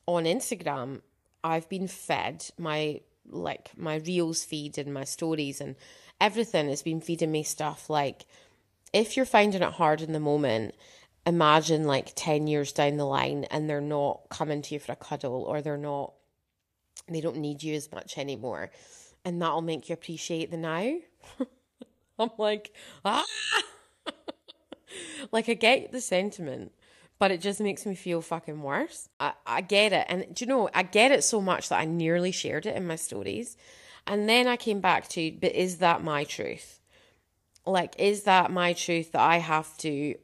on 0.08 0.26
Instagram, 0.26 1.02
I've 1.44 1.70
been 1.70 1.88
fed 1.88 2.50
my 2.58 3.02
like 3.28 3.72
my 3.76 3.96
reels 3.96 4.44
feed 4.44 4.78
and 4.78 4.94
my 4.94 5.04
stories 5.04 5.60
and 5.60 5.76
everything 6.22 6.70
has 6.70 6.84
been 6.84 7.02
feeding 7.02 7.32
me 7.32 7.42
stuff 7.42 7.90
like 7.90 8.26
if 8.94 9.18
you're 9.18 9.26
finding 9.26 9.64
it 9.64 9.74
hard 9.74 10.00
in 10.00 10.14
the 10.14 10.20
moment 10.20 10.76
imagine 11.26 11.86
like 11.86 12.14
10 12.16 12.48
years 12.48 12.72
down 12.72 12.98
the 12.98 13.06
line 13.06 13.46
and 13.46 13.70
they're 13.70 13.82
not 13.82 14.22
coming 14.30 14.62
to 14.62 14.74
you 14.76 14.80
for 14.80 14.92
a 14.92 14.96
cuddle 14.96 15.44
or 15.44 15.62
they're 15.62 15.78
not 15.78 16.14
they 17.08 17.22
don't 17.22 17.38
need 17.38 17.62
you 17.62 17.76
as 17.76 17.92
much 17.92 18.18
anymore. 18.18 18.72
And 19.24 19.42
that'll 19.42 19.62
make 19.62 19.90
you 19.90 19.94
appreciate 19.94 20.50
the 20.50 20.58
now. 20.58 20.96
I'm 22.20 22.30
like 22.38 22.74
ah. 23.04 23.26
Like 25.32 25.50
i 25.50 25.54
get 25.56 25.92
the 25.92 26.02
sentiment 26.02 26.72
but 27.18 27.32
it 27.32 27.40
just 27.40 27.62
makes 27.62 27.86
me 27.86 27.96
feel 27.96 28.22
fucking 28.22 28.62
worse. 28.62 29.08
I, 29.22 29.34
I 29.48 29.62
get 29.62 29.94
it. 29.94 30.06
And 30.10 30.36
do 30.36 30.44
you 30.46 30.50
know 30.50 30.70
i 30.74 30.84
get 30.84 31.12
it 31.12 31.24
so 31.24 31.42
much 31.42 31.70
that 31.70 31.80
i 31.80 31.86
nearly 31.86 32.32
shared 32.32 32.66
it 32.66 32.76
in 32.76 32.88
my 32.88 32.96
stories. 32.96 33.58
And 34.08 34.30
then 34.30 34.48
i 34.48 34.58
came 34.58 34.80
back 34.80 35.08
to 35.10 35.32
but 35.42 35.54
is 35.54 35.78
that 35.78 36.04
my 36.04 36.24
truth? 36.24 36.80
Like 37.66 37.96
is 37.98 38.24
that 38.24 38.52
my 38.52 38.74
truth 38.74 39.12
that 39.14 39.22
i 39.22 39.38
have 39.38 39.76
to 39.80 40.16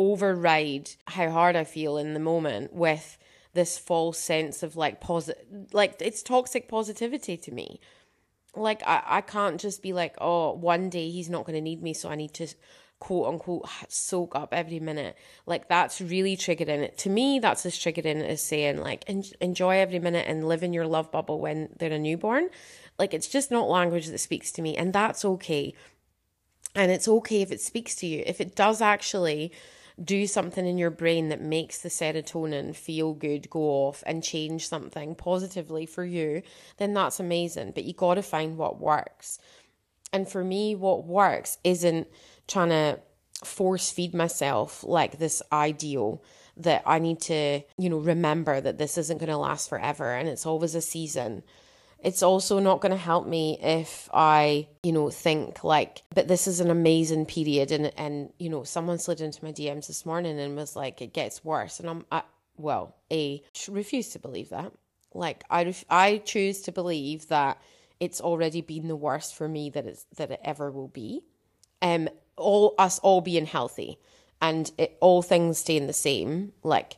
override 0.00 0.90
how 1.08 1.28
hard 1.30 1.54
I 1.54 1.64
feel 1.64 1.98
in 1.98 2.14
the 2.14 2.20
moment 2.20 2.72
with 2.72 3.18
this 3.52 3.76
false 3.76 4.18
sense 4.18 4.62
of 4.62 4.74
like 4.74 4.98
positive, 5.00 5.44
like 5.72 5.96
it's 6.00 6.22
toxic 6.22 6.68
positivity 6.68 7.36
to 7.36 7.52
me. 7.52 7.80
Like 8.56 8.82
I, 8.86 9.02
I 9.04 9.20
can't 9.20 9.60
just 9.60 9.82
be 9.82 9.92
like, 9.92 10.14
oh, 10.18 10.52
one 10.52 10.88
day 10.88 11.10
he's 11.10 11.28
not 11.28 11.44
going 11.44 11.54
to 11.54 11.60
need 11.60 11.82
me, 11.82 11.92
so 11.92 12.08
I 12.08 12.14
need 12.14 12.32
to 12.34 12.48
quote 12.98 13.28
unquote 13.28 13.68
soak 13.88 14.34
up 14.34 14.54
every 14.54 14.80
minute. 14.80 15.16
Like 15.44 15.68
that's 15.68 16.00
really 16.00 16.34
triggering. 16.34 16.82
It. 16.82 16.96
To 16.98 17.10
me, 17.10 17.38
that's 17.38 17.66
as 17.66 17.76
triggering 17.76 18.26
as 18.26 18.42
saying 18.42 18.78
like 18.78 19.04
en- 19.06 19.24
enjoy 19.40 19.78
every 19.78 19.98
minute 19.98 20.26
and 20.26 20.48
live 20.48 20.62
in 20.62 20.72
your 20.72 20.86
love 20.86 21.12
bubble 21.12 21.40
when 21.40 21.68
they're 21.78 21.92
a 21.92 21.98
newborn. 21.98 22.48
Like 22.98 23.12
it's 23.12 23.28
just 23.28 23.50
not 23.50 23.68
language 23.68 24.06
that 24.06 24.18
speaks 24.18 24.50
to 24.52 24.62
me, 24.62 24.76
and 24.78 24.94
that's 24.94 25.26
okay. 25.26 25.74
And 26.74 26.90
it's 26.90 27.08
okay 27.08 27.42
if 27.42 27.52
it 27.52 27.60
speaks 27.60 27.94
to 27.96 28.06
you. 28.06 28.22
If 28.24 28.40
it 28.40 28.56
does 28.56 28.80
actually 28.80 29.52
do 30.02 30.26
something 30.26 30.66
in 30.66 30.78
your 30.78 30.90
brain 30.90 31.28
that 31.28 31.40
makes 31.40 31.78
the 31.78 31.88
serotonin 31.88 32.74
feel 32.74 33.12
good 33.12 33.50
go 33.50 33.60
off 33.60 34.02
and 34.06 34.24
change 34.24 34.66
something 34.66 35.14
positively 35.14 35.86
for 35.86 36.04
you, 36.04 36.42
then 36.78 36.94
that's 36.94 37.20
amazing. 37.20 37.72
But 37.74 37.84
you 37.84 37.92
got 37.92 38.14
to 38.14 38.22
find 38.22 38.56
what 38.56 38.80
works. 38.80 39.38
And 40.12 40.28
for 40.28 40.42
me, 40.42 40.74
what 40.74 41.06
works 41.06 41.58
isn't 41.64 42.08
trying 42.48 42.70
to 42.70 43.00
force 43.44 43.90
feed 43.90 44.14
myself 44.14 44.84
like 44.84 45.18
this 45.18 45.42
ideal 45.52 46.22
that 46.56 46.82
I 46.84 46.98
need 46.98 47.20
to, 47.22 47.62
you 47.78 47.88
know, 47.88 47.98
remember 47.98 48.60
that 48.60 48.78
this 48.78 48.98
isn't 48.98 49.18
going 49.18 49.30
to 49.30 49.36
last 49.36 49.68
forever 49.68 50.14
and 50.14 50.28
it's 50.28 50.46
always 50.46 50.74
a 50.74 50.80
season 50.80 51.42
it's 52.02 52.22
also 52.22 52.58
not 52.58 52.80
going 52.80 52.92
to 52.92 52.98
help 52.98 53.26
me 53.26 53.58
if 53.60 54.08
I, 54.12 54.68
you 54.82 54.92
know, 54.92 55.10
think 55.10 55.62
like, 55.62 56.02
but 56.14 56.28
this 56.28 56.46
is 56.46 56.60
an 56.60 56.70
amazing 56.70 57.26
period. 57.26 57.70
And, 57.72 57.92
and, 57.96 58.32
you 58.38 58.48
know, 58.48 58.64
someone 58.64 58.98
slid 58.98 59.20
into 59.20 59.44
my 59.44 59.52
DMs 59.52 59.86
this 59.86 60.06
morning 60.06 60.38
and 60.38 60.56
was 60.56 60.76
like, 60.76 61.02
it 61.02 61.12
gets 61.12 61.44
worse. 61.44 61.78
And 61.78 61.90
I'm, 61.90 62.04
I, 62.10 62.22
well, 62.56 62.96
A, 63.12 63.42
refuse 63.68 64.10
to 64.10 64.18
believe 64.18 64.48
that. 64.50 64.72
Like, 65.12 65.44
I, 65.50 65.64
ref- 65.64 65.84
I 65.90 66.18
choose 66.18 66.62
to 66.62 66.72
believe 66.72 67.28
that 67.28 67.60
it's 67.98 68.20
already 68.20 68.62
been 68.62 68.88
the 68.88 68.96
worst 68.96 69.34
for 69.34 69.48
me 69.48 69.68
that 69.70 69.86
it's, 69.86 70.06
that 70.16 70.30
it 70.30 70.40
ever 70.42 70.70
will 70.70 70.88
be. 70.88 71.22
Um, 71.82 72.08
all 72.36 72.74
us 72.78 72.98
all 73.00 73.20
being 73.20 73.44
healthy 73.44 73.98
and 74.40 74.70
it, 74.78 74.96
all 75.00 75.20
things 75.20 75.58
staying 75.58 75.86
the 75.86 75.92
same. 75.92 76.52
Like, 76.62 76.96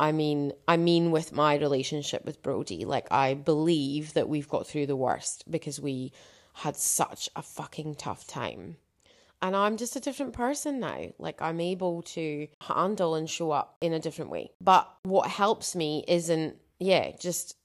I 0.00 0.12
mean, 0.12 0.54
I 0.66 0.78
mean, 0.78 1.10
with 1.10 1.30
my 1.30 1.56
relationship 1.56 2.24
with 2.24 2.42
Brody, 2.42 2.86
like, 2.86 3.06
I 3.12 3.34
believe 3.34 4.14
that 4.14 4.30
we've 4.30 4.48
got 4.48 4.66
through 4.66 4.86
the 4.86 4.96
worst 4.96 5.44
because 5.50 5.78
we 5.78 6.12
had 6.54 6.74
such 6.74 7.28
a 7.36 7.42
fucking 7.42 7.96
tough 7.96 8.26
time. 8.26 8.78
And 9.42 9.54
I'm 9.54 9.76
just 9.76 9.96
a 9.96 10.00
different 10.00 10.32
person 10.32 10.80
now. 10.80 11.12
Like, 11.18 11.42
I'm 11.42 11.60
able 11.60 12.00
to 12.14 12.48
handle 12.62 13.14
and 13.14 13.28
show 13.28 13.50
up 13.50 13.76
in 13.82 13.92
a 13.92 14.00
different 14.00 14.30
way. 14.30 14.52
But 14.58 14.90
what 15.02 15.28
helps 15.28 15.76
me 15.76 16.02
isn't, 16.08 16.56
yeah, 16.78 17.12
just 17.20 17.56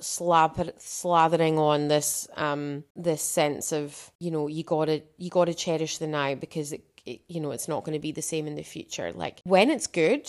slap 0.00 0.56
slathering 0.56 1.56
on 1.56 1.86
this 1.86 2.26
um 2.34 2.82
this 2.96 3.22
sense 3.22 3.72
of 3.72 4.10
you 4.18 4.28
know 4.28 4.48
you 4.48 4.64
gotta 4.64 5.00
you 5.18 5.30
gotta 5.30 5.54
cherish 5.54 5.98
the 5.98 6.06
now 6.08 6.34
because 6.34 6.72
it, 6.72 6.84
it 7.06 7.20
you 7.28 7.40
know 7.40 7.52
it's 7.52 7.68
not 7.68 7.84
going 7.84 7.92
to 7.92 8.00
be 8.00 8.10
the 8.10 8.20
same 8.20 8.48
in 8.48 8.56
the 8.56 8.64
future 8.64 9.12
like 9.12 9.40
when 9.44 9.70
it's 9.70 9.86
good 9.86 10.28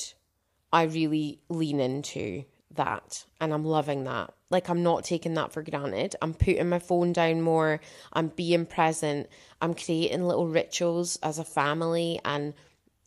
I 0.71 0.83
really 0.83 1.39
lean 1.49 1.79
into 1.79 2.43
that 2.75 3.25
and 3.39 3.53
I'm 3.53 3.63
loving 3.65 4.03
that. 4.05 4.33
Like 4.49 4.69
I'm 4.69 4.83
not 4.83 5.03
taking 5.03 5.33
that 5.35 5.51
for 5.51 5.63
granted. 5.63 6.15
I'm 6.21 6.33
putting 6.33 6.69
my 6.69 6.79
phone 6.79 7.13
down 7.13 7.41
more. 7.41 7.79
I'm 8.13 8.27
being 8.27 8.65
present. 8.65 9.27
I'm 9.61 9.73
creating 9.73 10.27
little 10.27 10.47
rituals 10.47 11.17
as 11.23 11.39
a 11.39 11.45
family 11.45 12.19
and 12.23 12.53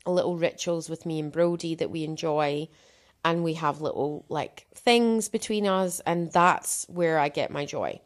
little 0.06 0.36
rituals 0.36 0.88
with 0.88 1.06
me 1.06 1.20
and 1.20 1.32
Brody 1.32 1.74
that 1.76 1.90
we 1.90 2.04
enjoy 2.04 2.68
and 3.24 3.44
we 3.44 3.54
have 3.54 3.80
little 3.80 4.24
like 4.28 4.66
things 4.74 5.28
between 5.28 5.66
us 5.66 6.00
and 6.00 6.32
that's 6.32 6.86
where 6.88 7.18
I 7.18 7.28
get 7.28 7.50
my 7.50 7.64
joy. 7.64 8.00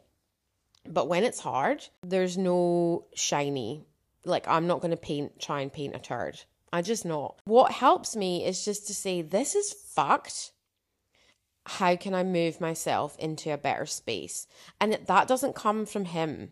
But 0.87 1.07
when 1.07 1.23
it's 1.23 1.39
hard, 1.39 1.85
there's 2.01 2.37
no 2.37 3.05
shiny. 3.15 3.85
Like 4.25 4.47
I'm 4.47 4.67
not 4.67 4.81
going 4.81 4.91
to 4.91 4.97
paint 4.97 5.39
try 5.39 5.61
and 5.61 5.71
paint 5.71 5.95
a 5.95 5.99
turd. 5.99 6.41
I 6.73 6.81
just 6.81 7.05
not. 7.05 7.39
What 7.45 7.71
helps 7.71 8.15
me 8.15 8.43
is 8.43 8.65
just 8.65 8.87
to 8.87 8.95
say, 8.95 9.21
this 9.21 9.53
is 9.53 9.71
fucked. 9.71 10.51
How 11.67 11.95
can 11.95 12.15
I 12.15 12.23
move 12.23 12.59
myself 12.59 13.15
into 13.19 13.53
a 13.53 13.59
better 13.59 13.85
space? 13.85 14.47
And 14.81 14.97
that 15.05 15.27
doesn't 15.27 15.53
come 15.53 15.85
from 15.85 16.05
him. 16.05 16.51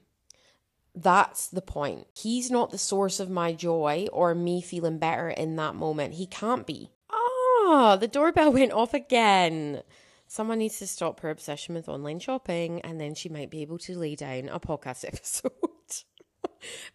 That's 0.93 1.47
the 1.47 1.61
point. 1.61 2.05
He's 2.13 2.51
not 2.51 2.69
the 2.69 2.77
source 2.77 3.19
of 3.19 3.31
my 3.31 3.51
joy 3.51 4.09
or 4.13 4.35
me 4.35 4.61
feeling 4.61 4.99
better 4.99 5.27
in 5.27 5.55
that 5.55 5.73
moment. 5.73 6.13
He 6.13 6.27
can't 6.27 6.67
be. 6.67 6.91
Ah, 7.11 7.97
the 7.99 8.07
doorbell 8.07 8.51
went 8.53 8.73
off 8.73 8.93
again. 8.93 9.81
Someone 10.27 10.59
needs 10.59 10.77
to 10.79 10.87
stop 10.87 11.21
her 11.21 11.31
obsession 11.31 11.73
with 11.73 11.89
online 11.89 12.19
shopping 12.19 12.79
and 12.81 13.01
then 13.01 13.15
she 13.15 13.27
might 13.27 13.49
be 13.49 13.63
able 13.63 13.79
to 13.79 13.97
lay 13.97 14.15
down 14.15 14.49
a 14.49 14.59
podcast 14.59 15.03
episode. 15.07 15.51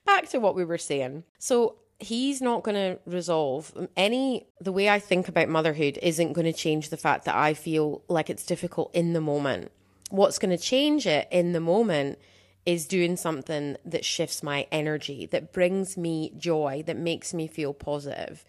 Back 0.05 0.29
to 0.29 0.39
what 0.39 0.55
we 0.55 0.65
were 0.65 0.79
saying. 0.79 1.25
So, 1.41 1.79
he's 1.99 2.43
not 2.43 2.63
going 2.63 2.75
to 2.75 2.99
resolve. 3.07 3.73
Any 3.97 4.47
the 4.61 4.73
way 4.73 4.89
i 4.89 4.99
think 4.99 5.29
about 5.29 5.49
motherhood 5.49 5.99
isn't 6.03 6.33
going 6.33 6.45
to 6.45 6.53
change 6.53 6.89
the 6.89 6.97
fact 6.97 7.25
that 7.25 7.35
i 7.35 7.55
feel 7.55 8.03
like 8.09 8.31
it's 8.31 8.45
difficult 8.45 8.95
in 8.95 9.13
the 9.13 9.21
moment. 9.21 9.71
What's 10.11 10.39
going 10.39 10.57
to 10.57 10.63
change 10.63 11.07
it 11.07 11.27
in 11.31 11.53
the 11.53 11.61
moment 11.61 12.19
is 12.65 12.87
doing 12.87 13.17
something 13.17 13.77
that 13.85 14.05
shifts 14.05 14.43
my 14.43 14.67
energy 14.73 15.27
that 15.27 15.53
brings 15.53 15.97
me 15.97 16.33
joy 16.37 16.83
that 16.87 16.97
makes 16.97 17.33
me 17.33 17.47
feel 17.47 17.73
positive. 17.73 18.45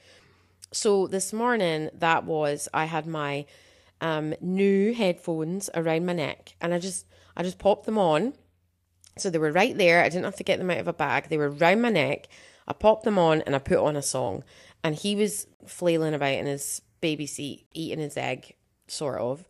So 0.72 1.08
this 1.08 1.32
morning 1.32 1.90
that 1.94 2.26
was 2.26 2.68
i 2.74 2.86
had 2.86 3.08
my 3.08 3.46
um, 4.00 4.36
new 4.42 4.94
headphones 4.94 5.72
around 5.74 6.06
my 6.06 6.14
neck 6.14 6.54
and 6.62 6.74
i 6.74 6.80
just 6.80 7.06
i 7.36 7.44
just 7.44 7.60
popped 7.60 7.86
them 7.86 7.98
on. 7.98 8.34
So 9.18 9.32
they 9.32 9.40
were 9.40 9.52
right 9.52 9.76
there. 9.76 10.04
I 10.04 10.10
didn't 10.10 10.26
have 10.26 10.36
to 10.36 10.44
get 10.44 10.60
them 10.60 10.70
out 10.70 10.78
of 10.78 10.88
a 10.88 10.94
bag. 10.94 11.28
They 11.28 11.38
were 11.38 11.50
around 11.50 11.82
my 11.82 11.90
neck 11.90 12.28
I 12.68 12.74
popped 12.74 13.04
them 13.04 13.18
on 13.18 13.42
and 13.42 13.56
I 13.56 13.60
put 13.60 13.78
on 13.78 13.96
a 13.96 14.02
song. 14.02 14.44
And 14.84 14.96
he 14.96 15.16
was 15.16 15.48
flailing 15.66 16.14
about 16.14 16.34
in 16.34 16.46
his 16.46 16.82
baby 17.02 17.26
seat, 17.26 17.66
eating 17.74 18.00
his 18.00 18.18
egg, 18.18 18.56
sort 18.88 19.20
of, 19.20 19.46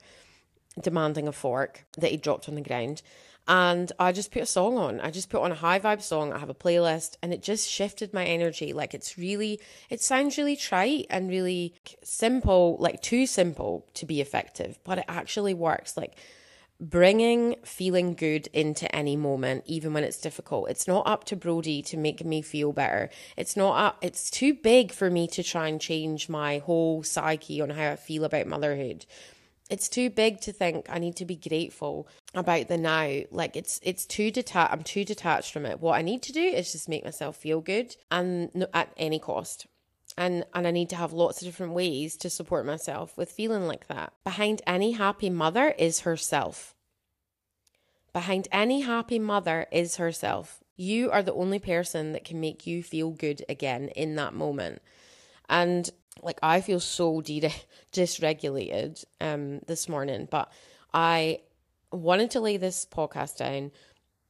demanding 0.81 1.27
a 1.27 1.31
fork 1.31 1.85
that 1.97 2.11
he 2.11 2.17
dropped 2.17 2.47
on 2.47 2.55
the 2.55 2.61
ground. 2.61 3.01
and 3.47 3.91
I 3.97 4.11
just 4.11 4.31
put 4.31 4.41
a 4.41 4.45
song 4.45 4.77
on. 4.77 4.99
I 4.99 5.09
just 5.09 5.29
put 5.29 5.41
on 5.41 5.51
a 5.51 5.55
high 5.55 5.79
vibe 5.79 6.01
song. 6.01 6.33
I 6.33 6.37
have 6.39 6.49
a 6.49 6.53
playlist 6.55 7.15
and 7.23 7.33
it 7.33 7.41
just 7.41 7.69
shifted 7.69 8.13
my 8.13 8.25
energy. 8.25 8.73
Like 8.73 8.93
it's 8.93 9.17
really, 9.17 9.61
it 9.89 10.01
sounds 10.01 10.37
really 10.37 10.57
trite 10.57 11.05
and 11.09 11.29
really 11.29 11.73
simple, 12.03 12.75
like 12.79 13.01
too 13.01 13.25
simple 13.25 13.87
to 13.93 14.05
be 14.05 14.19
effective, 14.19 14.77
but 14.83 14.97
it 14.97 15.05
actually 15.07 15.53
works. 15.53 15.95
Like 15.95 16.17
bringing 16.79 17.55
feeling 17.63 18.13
good 18.13 18.47
into 18.53 18.93
any 18.95 19.15
moment, 19.15 19.63
even 19.65 19.93
when 19.93 20.03
it's 20.03 20.19
difficult. 20.19 20.69
It's 20.69 20.87
not 20.87 21.07
up 21.07 21.23
to 21.25 21.35
Brody 21.35 21.81
to 21.83 21.97
make 21.97 22.23
me 22.23 22.41
feel 22.41 22.73
better. 22.73 23.09
It's 23.35 23.57
not 23.57 23.77
up, 23.77 23.97
it's 24.01 24.29
too 24.29 24.53
big 24.53 24.91
for 24.91 25.09
me 25.09 25.27
to 25.29 25.43
try 25.43 25.67
and 25.67 25.81
change 25.81 26.29
my 26.29 26.59
whole 26.59 27.03
psyche 27.03 27.61
on 27.61 27.71
how 27.71 27.91
I 27.91 27.95
feel 27.95 28.23
about 28.23 28.47
motherhood 28.47 29.05
it's 29.69 29.89
too 29.89 30.09
big 30.09 30.39
to 30.41 30.51
think 30.51 30.87
I 30.89 30.99
need 30.99 31.15
to 31.17 31.25
be 31.25 31.35
grateful 31.35 32.07
about 32.33 32.67
the 32.67 32.77
now. 32.77 33.21
Like 33.31 33.55
it's 33.55 33.79
it's 33.83 34.05
too 34.05 34.31
detached. 34.31 34.71
I'm 34.71 34.83
too 34.83 35.03
detached 35.03 35.51
from 35.51 35.65
it. 35.65 35.79
What 35.79 35.97
I 35.97 36.01
need 36.01 36.21
to 36.23 36.33
do 36.33 36.41
is 36.41 36.71
just 36.71 36.89
make 36.89 37.03
myself 37.03 37.37
feel 37.37 37.61
good, 37.61 37.95
and 38.11 38.67
at 38.73 38.93
any 38.97 39.19
cost. 39.19 39.67
And 40.17 40.45
and 40.53 40.65
I 40.65 40.71
need 40.71 40.89
to 40.89 40.95
have 40.95 41.13
lots 41.13 41.41
of 41.41 41.47
different 41.47 41.73
ways 41.73 42.17
to 42.17 42.29
support 42.29 42.65
myself 42.65 43.15
with 43.17 43.31
feeling 43.31 43.67
like 43.67 43.87
that. 43.87 44.13
Behind 44.23 44.61
any 44.65 44.93
happy 44.93 45.29
mother 45.29 45.75
is 45.77 46.01
herself. 46.01 46.75
Behind 48.13 48.47
any 48.51 48.81
happy 48.81 49.19
mother 49.19 49.67
is 49.71 49.97
herself. 49.97 50.63
You 50.75 51.11
are 51.11 51.21
the 51.21 51.33
only 51.33 51.59
person 51.59 52.13
that 52.13 52.25
can 52.25 52.39
make 52.39 52.65
you 52.65 52.81
feel 52.81 53.11
good 53.11 53.45
again 53.47 53.89
in 53.89 54.15
that 54.15 54.33
moment. 54.33 54.81
And 55.49 55.87
like 56.23 56.39
I 56.41 56.61
feel 56.61 56.79
so 56.79 57.21
de- 57.21 57.53
dysregulated 57.93 59.05
um 59.21 59.59
this 59.67 59.87
morning, 59.87 60.27
but 60.31 60.51
I 60.93 61.41
wanted 61.91 62.31
to 62.31 62.39
lay 62.39 62.57
this 62.57 62.85
podcast 62.85 63.37
down. 63.37 63.71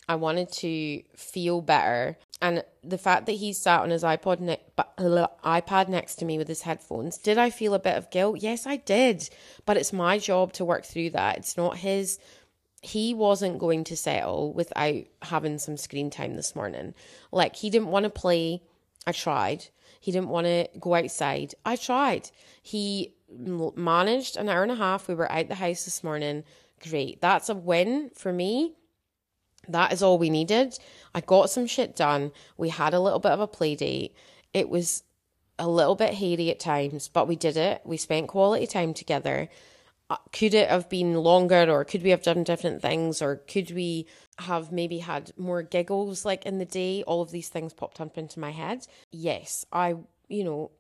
I 0.10 0.16
wanted 0.16 0.52
to 0.54 1.02
feel 1.16 1.62
better, 1.62 2.18
and 2.42 2.64
the 2.84 2.98
fact 2.98 3.26
that 3.26 3.34
he 3.34 3.52
sat 3.52 3.82
on 3.82 3.90
his 3.90 4.04
iPod 4.04 4.40
ne- 4.40 4.62
iPad 4.78 5.90
next 5.90 6.16
to 6.16 6.26
me 6.26 6.38
with 6.38 6.48
his 6.48 6.62
headphones, 6.62 7.18
did 7.18 7.38
I 7.38 7.50
feel 7.50 7.74
a 7.74 7.80
bit 7.80 7.98
of 7.98 8.12
guilt? 8.12 8.38
Yes, 8.40 8.66
I 8.66 8.78
did. 8.78 9.30
But 9.66 9.78
it's 9.78 9.92
my 9.92 10.18
job 10.18 10.54
to 10.54 10.66
work 10.66 10.86
through 10.86 11.12
that. 11.12 11.38
It's 11.38 11.58
not 11.58 11.78
his. 11.78 12.20
He 12.82 13.14
wasn't 13.14 13.60
going 13.60 13.84
to 13.86 13.98
settle 13.98 14.54
without 14.54 15.04
having 15.24 15.58
some 15.58 15.78
screen 15.78 16.10
time 16.10 16.36
this 16.36 16.56
morning. 16.56 16.94
Like 17.32 17.56
he 17.56 17.70
didn't 17.70 17.90
want 17.90 18.04
to 18.04 18.10
play. 18.10 18.62
I 19.06 19.12
tried. 19.12 19.66
He 20.00 20.12
didn't 20.12 20.30
want 20.30 20.46
to 20.46 20.70
go 20.80 20.94
outside. 20.94 21.56
I 21.66 21.76
tried. 21.76 22.30
He 22.62 23.16
managed 23.30 24.38
an 24.38 24.48
hour 24.48 24.62
and 24.64 24.72
a 24.72 24.76
half. 24.76 25.08
We 25.08 25.16
were 25.16 25.32
out 25.32 25.50
the 25.50 25.56
house 25.56 25.86
this 25.86 26.04
morning. 26.04 26.44
Great. 26.88 27.20
That's 27.20 27.50
a 27.50 27.56
win 27.56 28.12
for 28.16 28.32
me. 28.32 28.76
That 29.68 29.94
is 29.94 30.02
all 30.02 30.18
we 30.18 30.30
needed. 30.30 30.78
I 31.14 31.22
got 31.22 31.50
some 31.50 31.68
shit 31.68 31.96
done. 31.96 32.32
We 32.58 32.70
had 32.70 32.94
a 32.94 33.00
little 33.00 33.20
bit 33.20 33.32
of 33.32 33.40
a 33.40 33.48
play 33.48 33.76
date. 33.76 34.16
It 34.54 34.70
was 34.70 35.04
a 35.60 35.68
little 35.68 35.96
bit 35.96 36.14
hairy 36.14 36.50
at 36.52 36.60
times, 36.60 37.08
but 37.08 37.28
we 37.28 37.36
did 37.36 37.58
it. 37.58 37.82
We 37.84 37.98
spent 37.98 38.28
quality 38.28 38.68
time 38.68 38.94
together. 38.94 39.50
Uh, 40.10 40.18
could 40.32 40.54
it 40.54 40.70
have 40.70 40.88
been 40.88 41.16
longer, 41.16 41.70
or 41.70 41.84
could 41.84 42.02
we 42.02 42.12
have 42.12 42.22
done 42.22 42.44
different 42.44 42.82
things, 42.82 43.22
or 43.22 43.38
could 43.38 43.72
we 43.72 44.08
have 44.40 44.72
maybe 44.72 45.00
had 45.00 45.32
more 45.38 45.64
giggles 45.64 46.24
like 46.24 46.46
in 46.46 46.60
the 46.60 46.66
day? 46.66 47.04
All 47.04 47.22
of 47.22 47.32
these 47.32 47.50
things 47.50 47.74
popped 47.74 48.00
up 48.00 48.18
into 48.18 48.40
my 48.40 48.52
head. 48.52 48.88
Yes, 49.12 49.66
I, 49.72 49.96
you 50.30 50.44
know, 50.46 50.72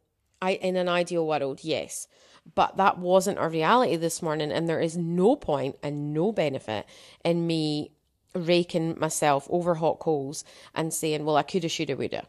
I 0.42 0.52
in 0.52 0.78
an 0.78 0.88
ideal 0.88 1.28
world, 1.28 1.60
yes. 1.64 2.08
But 2.56 2.78
that 2.78 3.00
wasn't 3.00 3.40
our 3.40 3.50
reality 3.50 3.98
this 3.98 4.22
morning, 4.22 4.52
and 4.52 4.70
there 4.70 4.80
is 4.80 4.96
no 4.96 5.36
point 5.36 5.76
and 5.84 6.14
no 6.14 6.32
benefit 6.32 6.86
in 7.26 7.46
me 7.46 7.92
raking 8.34 9.00
myself 9.00 9.48
over 9.50 9.76
hot 9.76 10.00
coals 10.00 10.44
and 10.74 10.94
saying, 10.94 11.26
Well, 11.26 11.38
I 11.38 11.44
coulda, 11.44 11.70
shoulda, 11.70 11.96
woulda. 11.96 12.28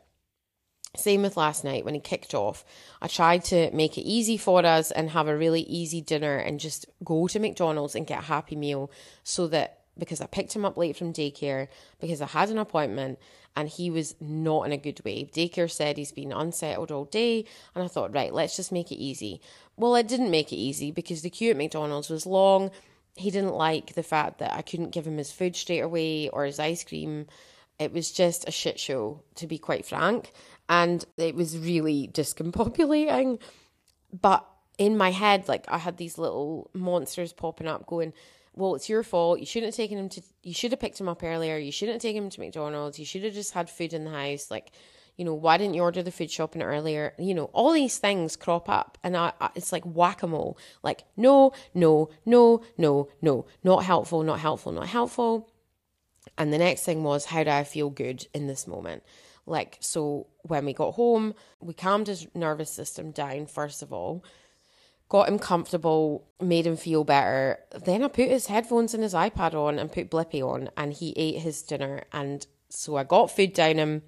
Same 0.97 1.23
with 1.23 1.37
last 1.37 1.65
night 1.65 1.85
when 1.85 1.95
he 1.95 2.01
kicked 2.01 2.35
off. 2.35 2.65
I 3.03 3.09
tried 3.09 3.45
to 3.45 3.71
make 3.73 3.99
it 3.99 4.03
easy 4.03 4.37
for 4.37 4.65
us 4.65 4.91
and 4.91 5.11
have 5.11 5.29
a 5.29 5.37
really 5.37 5.61
easy 5.63 6.01
dinner 6.01 6.37
and 6.37 6.59
just 6.59 6.87
go 7.05 7.29
to 7.29 7.39
McDonald's 7.39 7.95
and 7.95 8.07
get 8.07 8.21
a 8.21 8.27
happy 8.27 8.57
meal 8.57 8.91
so 9.23 9.47
that 9.49 9.81
because 9.99 10.21
I 10.21 10.27
picked 10.27 10.55
him 10.55 10.65
up 10.65 10.77
late 10.77 10.97
from 10.97 11.13
daycare 11.13 11.69
because 12.01 12.23
I 12.23 12.27
had 12.27 12.51
an 12.51 12.59
appointment 12.59 13.19
and 13.57 13.69
he 13.69 13.91
was 13.91 14.15
not 14.21 14.63
in 14.63 14.73
a 14.73 14.77
good 14.77 15.05
way. 15.05 15.29
Daycare 15.33 15.71
said 15.71 15.97
he's 15.97 16.13
been 16.13 16.33
unsettled 16.33 16.93
all 16.93 17.05
day 17.05 17.45
and 17.75 17.85
I 17.85 17.89
thought, 17.89 18.15
right, 18.15 18.33
let's 18.33 18.57
just 18.57 18.73
make 18.73 18.91
it 18.93 18.97
easy. 19.03 19.41
Well, 19.77 19.97
it 19.97 20.09
didn't 20.09 20.31
make 20.31 20.53
it 20.53 20.57
easy 20.57 20.91
because 20.91 21.23
the 21.23 21.31
queue 21.31 21.51
at 21.51 21.57
McDonald's 21.57 22.09
was 22.09 22.27
long. 22.27 22.71
He 23.19 23.31
didn't 23.31 23.55
like 23.55 23.95
the 23.95 24.03
fact 24.03 24.39
that 24.39 24.55
I 24.55 24.63
couldn't 24.63 24.91
give 24.91 25.07
him 25.07 25.19
his 25.19 25.33
food 25.33 25.57
straight 25.57 25.81
away 25.81 26.29
or 26.29 26.45
his 26.45 26.61
ice 26.61 26.85
cream. 26.85 27.27
It 27.79 27.93
was 27.93 28.11
just 28.13 28.49
a 28.49 28.53
shit 28.53 28.79
show, 28.79 29.23
to 29.37 29.47
be 29.47 29.59
quite 29.59 29.87
frank 29.87 30.33
and 30.69 31.05
it 31.17 31.35
was 31.35 31.59
really 31.59 32.09
discombobulating. 32.13 33.41
But 34.13 34.47
in 34.79 34.97
my 34.97 35.11
head, 35.11 35.49
like 35.49 35.67
I 35.69 35.79
had 35.79 35.97
these 35.97 36.19
little 36.19 36.71
monsters 36.75 37.33
popping 37.33 37.67
up 37.67 37.87
going, 37.87 38.13
well, 38.55 38.75
it's 38.75 38.89
your 38.89 39.03
fault. 39.03 39.41
You 39.41 39.47
shouldn't 39.47 39.73
have 39.73 39.77
taken 39.77 39.99
him 39.99 40.09
to, 40.11 40.23
you 40.43 40.55
should 40.55 40.73
have 40.73 40.81
picked 40.81 41.01
him 41.01 41.09
up 41.09 41.23
earlier. 41.23 41.57
You 41.57 41.73
shouldn't 41.73 41.97
have 41.97 42.03
taken 42.03 42.25
him 42.25 42.31
to 42.31 42.41
McDonald's. 42.41 42.99
You 42.99 43.05
should 43.05 43.25
have 43.25 43.35
just 43.35 43.55
had 43.55 43.71
food 43.71 43.93
in 43.93 44.05
the 44.05 44.11
house. 44.11 44.51
Like, 44.51 44.73
you 45.19 45.25
know, 45.25 45.35
why 45.35 45.59
didn't 45.59 45.75
you 45.75 45.83
order 45.83 46.01
the 46.03 46.13
food 46.13 46.31
shopping 46.31 46.63
earlier? 46.63 47.13
You 47.19 47.35
know, 47.35 47.47
all 47.47 47.73
these 47.73 47.99
things 47.99 48.37
crop 48.37 48.69
up 48.69 48.97
and 49.03 49.17
I, 49.17 49.33
I 49.41 49.51
it's 49.57 49.73
like 49.73 49.83
whack 49.85 50.23
a 50.23 50.29
mole. 50.29 50.57
Like, 50.85 51.05
no, 51.17 51.53
no, 51.75 52.09
no, 52.25 52.63
no, 52.79 53.09
no, 53.21 53.47
not 53.65 53.83
helpful, 53.85 54.23
not 54.23 54.39
helpful, 54.39 54.71
not 54.71 54.87
helpful. 54.87 55.51
And 56.39 56.53
the 56.53 56.59
next 56.59 56.85
thing 56.85 57.03
was, 57.03 57.27
how 57.27 57.43
do 57.43 57.51
I 57.51 57.65
feel 57.65 57.91
good 57.91 58.29
in 58.33 58.47
this 58.47 58.69
moment? 58.69 59.03
Like, 59.45 59.79
so 59.81 60.29
when 60.43 60.65
we 60.65 60.73
got 60.73 60.95
home, 60.95 61.35
we 61.61 61.75
calmed 61.75 62.07
his 62.07 62.29
nervous 62.35 62.71
system 62.71 63.11
down, 63.11 63.47
first 63.47 63.83
of 63.83 63.93
all, 63.93 64.23
got 65.09 65.29
him 65.29 65.39
comfortable, 65.41 66.29
made 66.41 66.67
him 66.67 66.77
feel 66.77 67.03
better. 67.03 67.59
Then 67.85 68.05
I 68.05 68.09
put 68.09 68.29
his 68.29 68.47
headphones 68.47 68.95
and 68.95 69.03
his 69.03 69.15
iPad 69.15 69.55
on 69.55 69.81
and 69.81 69.91
put 69.91 70.11
Blippi 70.11 70.43
on, 70.43 70.71
and 70.77 70.93
he 70.93 71.13
ate 71.17 71.41
his 71.41 71.63
dinner. 71.63 72.05
And 72.13 72.47
so 72.69 72.97
I 72.97 73.03
got 73.05 73.35
food 73.35 73.53
down 73.53 73.77
him 73.77 74.03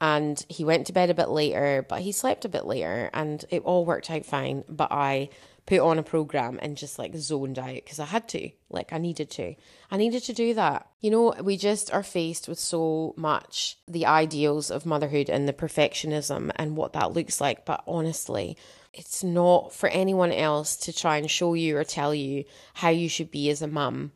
and 0.00 0.44
he 0.48 0.64
went 0.64 0.86
to 0.86 0.92
bed 0.92 1.10
a 1.10 1.14
bit 1.14 1.28
later, 1.28 1.84
but 1.88 2.02
he 2.02 2.12
slept 2.12 2.44
a 2.44 2.50
bit 2.50 2.66
later 2.66 3.10
and 3.14 3.44
it 3.50 3.62
all 3.62 3.84
worked 3.84 4.10
out 4.10 4.26
fine. 4.26 4.64
But 4.68 4.92
I 4.92 5.30
put 5.66 5.80
on 5.80 5.98
a 5.98 6.02
program 6.02 6.58
and 6.62 6.76
just 6.76 6.98
like 6.98 7.16
zoned 7.16 7.58
out 7.58 7.74
because 7.74 7.98
I 7.98 8.04
had 8.04 8.28
to. 8.28 8.50
Like 8.70 8.92
I 8.92 8.98
needed 8.98 9.30
to. 9.32 9.54
I 9.90 9.96
needed 9.96 10.22
to 10.24 10.32
do 10.32 10.54
that. 10.54 10.88
You 11.00 11.10
know, 11.10 11.34
we 11.42 11.56
just 11.56 11.92
are 11.92 12.02
faced 12.02 12.46
with 12.46 12.58
so 12.58 13.14
much 13.16 13.78
the 13.88 14.06
ideals 14.06 14.70
of 14.70 14.86
motherhood 14.86 15.28
and 15.28 15.48
the 15.48 15.52
perfectionism 15.52 16.52
and 16.56 16.76
what 16.76 16.92
that 16.92 17.12
looks 17.12 17.40
like. 17.40 17.64
But 17.64 17.82
honestly, 17.86 18.56
it's 18.92 19.24
not 19.24 19.72
for 19.72 19.88
anyone 19.88 20.32
else 20.32 20.76
to 20.78 20.92
try 20.92 21.16
and 21.16 21.30
show 21.30 21.54
you 21.54 21.76
or 21.76 21.84
tell 21.84 22.14
you 22.14 22.44
how 22.74 22.90
you 22.90 23.08
should 23.08 23.30
be 23.30 23.50
as 23.50 23.60
a 23.60 23.66
mum 23.66 24.12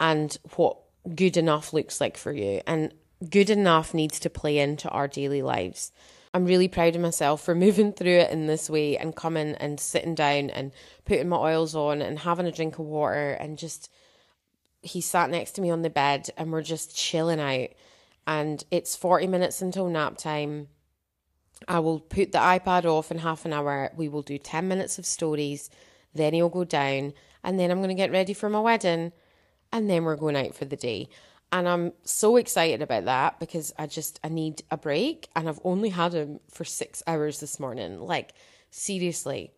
and 0.00 0.36
what 0.56 0.78
good 1.14 1.36
enough 1.36 1.72
looks 1.72 2.00
like 2.00 2.16
for 2.16 2.32
you. 2.32 2.60
And 2.66 2.92
good 3.30 3.50
enough 3.50 3.94
needs 3.94 4.20
to 4.20 4.30
play 4.30 4.58
into 4.58 4.88
our 4.90 5.08
daily 5.08 5.42
lives. 5.42 5.92
I'm 6.34 6.44
really 6.44 6.68
proud 6.68 6.94
of 6.94 7.00
myself 7.00 7.42
for 7.42 7.54
moving 7.66 7.92
through 7.92 8.18
it 8.18 8.30
in 8.30 8.46
this 8.46 8.68
way 8.68 8.96
and 8.96 9.16
coming 9.16 9.54
and 9.54 9.80
sitting 9.80 10.14
down 10.14 10.50
and 10.50 10.72
putting 11.04 11.28
my 11.28 11.36
oils 11.36 11.74
on 11.74 12.02
and 12.02 12.18
having 12.18 12.46
a 12.46 12.52
drink 12.52 12.78
of 12.78 12.84
water 12.84 13.32
and 13.32 13.58
just 13.58 13.90
he 14.82 15.00
sat 15.00 15.30
next 15.30 15.52
to 15.52 15.60
me 15.60 15.70
on 15.70 15.82
the 15.82 15.90
bed 15.90 16.28
and 16.36 16.52
we're 16.52 16.62
just 16.62 16.96
chilling 16.96 17.40
out 17.40 17.70
and 18.26 18.64
it's 18.70 18.96
40 18.96 19.26
minutes 19.26 19.62
until 19.62 19.88
nap 19.88 20.18
time. 20.18 20.68
I 21.66 21.78
will 21.78 22.00
put 22.00 22.32
the 22.32 22.38
iPad 22.38 22.84
off 22.84 23.10
in 23.10 23.18
half 23.18 23.46
an 23.46 23.52
hour. 23.52 23.90
We 23.96 24.08
will 24.08 24.22
do 24.22 24.36
10 24.36 24.68
minutes 24.68 24.98
of 24.98 25.06
stories. 25.06 25.70
Then 26.14 26.34
he'll 26.34 26.50
go 26.50 26.64
down 26.64 27.14
and 27.42 27.58
then 27.58 27.70
I'm 27.70 27.78
going 27.78 27.88
to 27.88 27.94
get 27.94 28.12
ready 28.12 28.34
for 28.34 28.50
my 28.50 28.60
wedding 28.60 29.12
and 29.72 29.88
then 29.88 30.04
we're 30.04 30.16
going 30.16 30.36
out 30.36 30.54
for 30.54 30.66
the 30.66 30.76
day 30.76 31.08
and 31.52 31.68
I'm 31.68 31.92
so 32.02 32.36
excited 32.36 32.82
about 32.82 33.04
that 33.04 33.38
because 33.38 33.72
I 33.78 33.86
just 33.86 34.18
I 34.24 34.28
need 34.28 34.62
a 34.70 34.76
break. 34.76 35.28
And 35.36 35.48
I've 35.48 35.60
only 35.64 35.90
had 35.90 36.12
him 36.12 36.40
for 36.50 36.64
6 36.64 37.02
hours 37.06 37.40
this 37.40 37.60
morning. 37.60 38.00
Like 38.00 38.34
seriously 38.70 39.52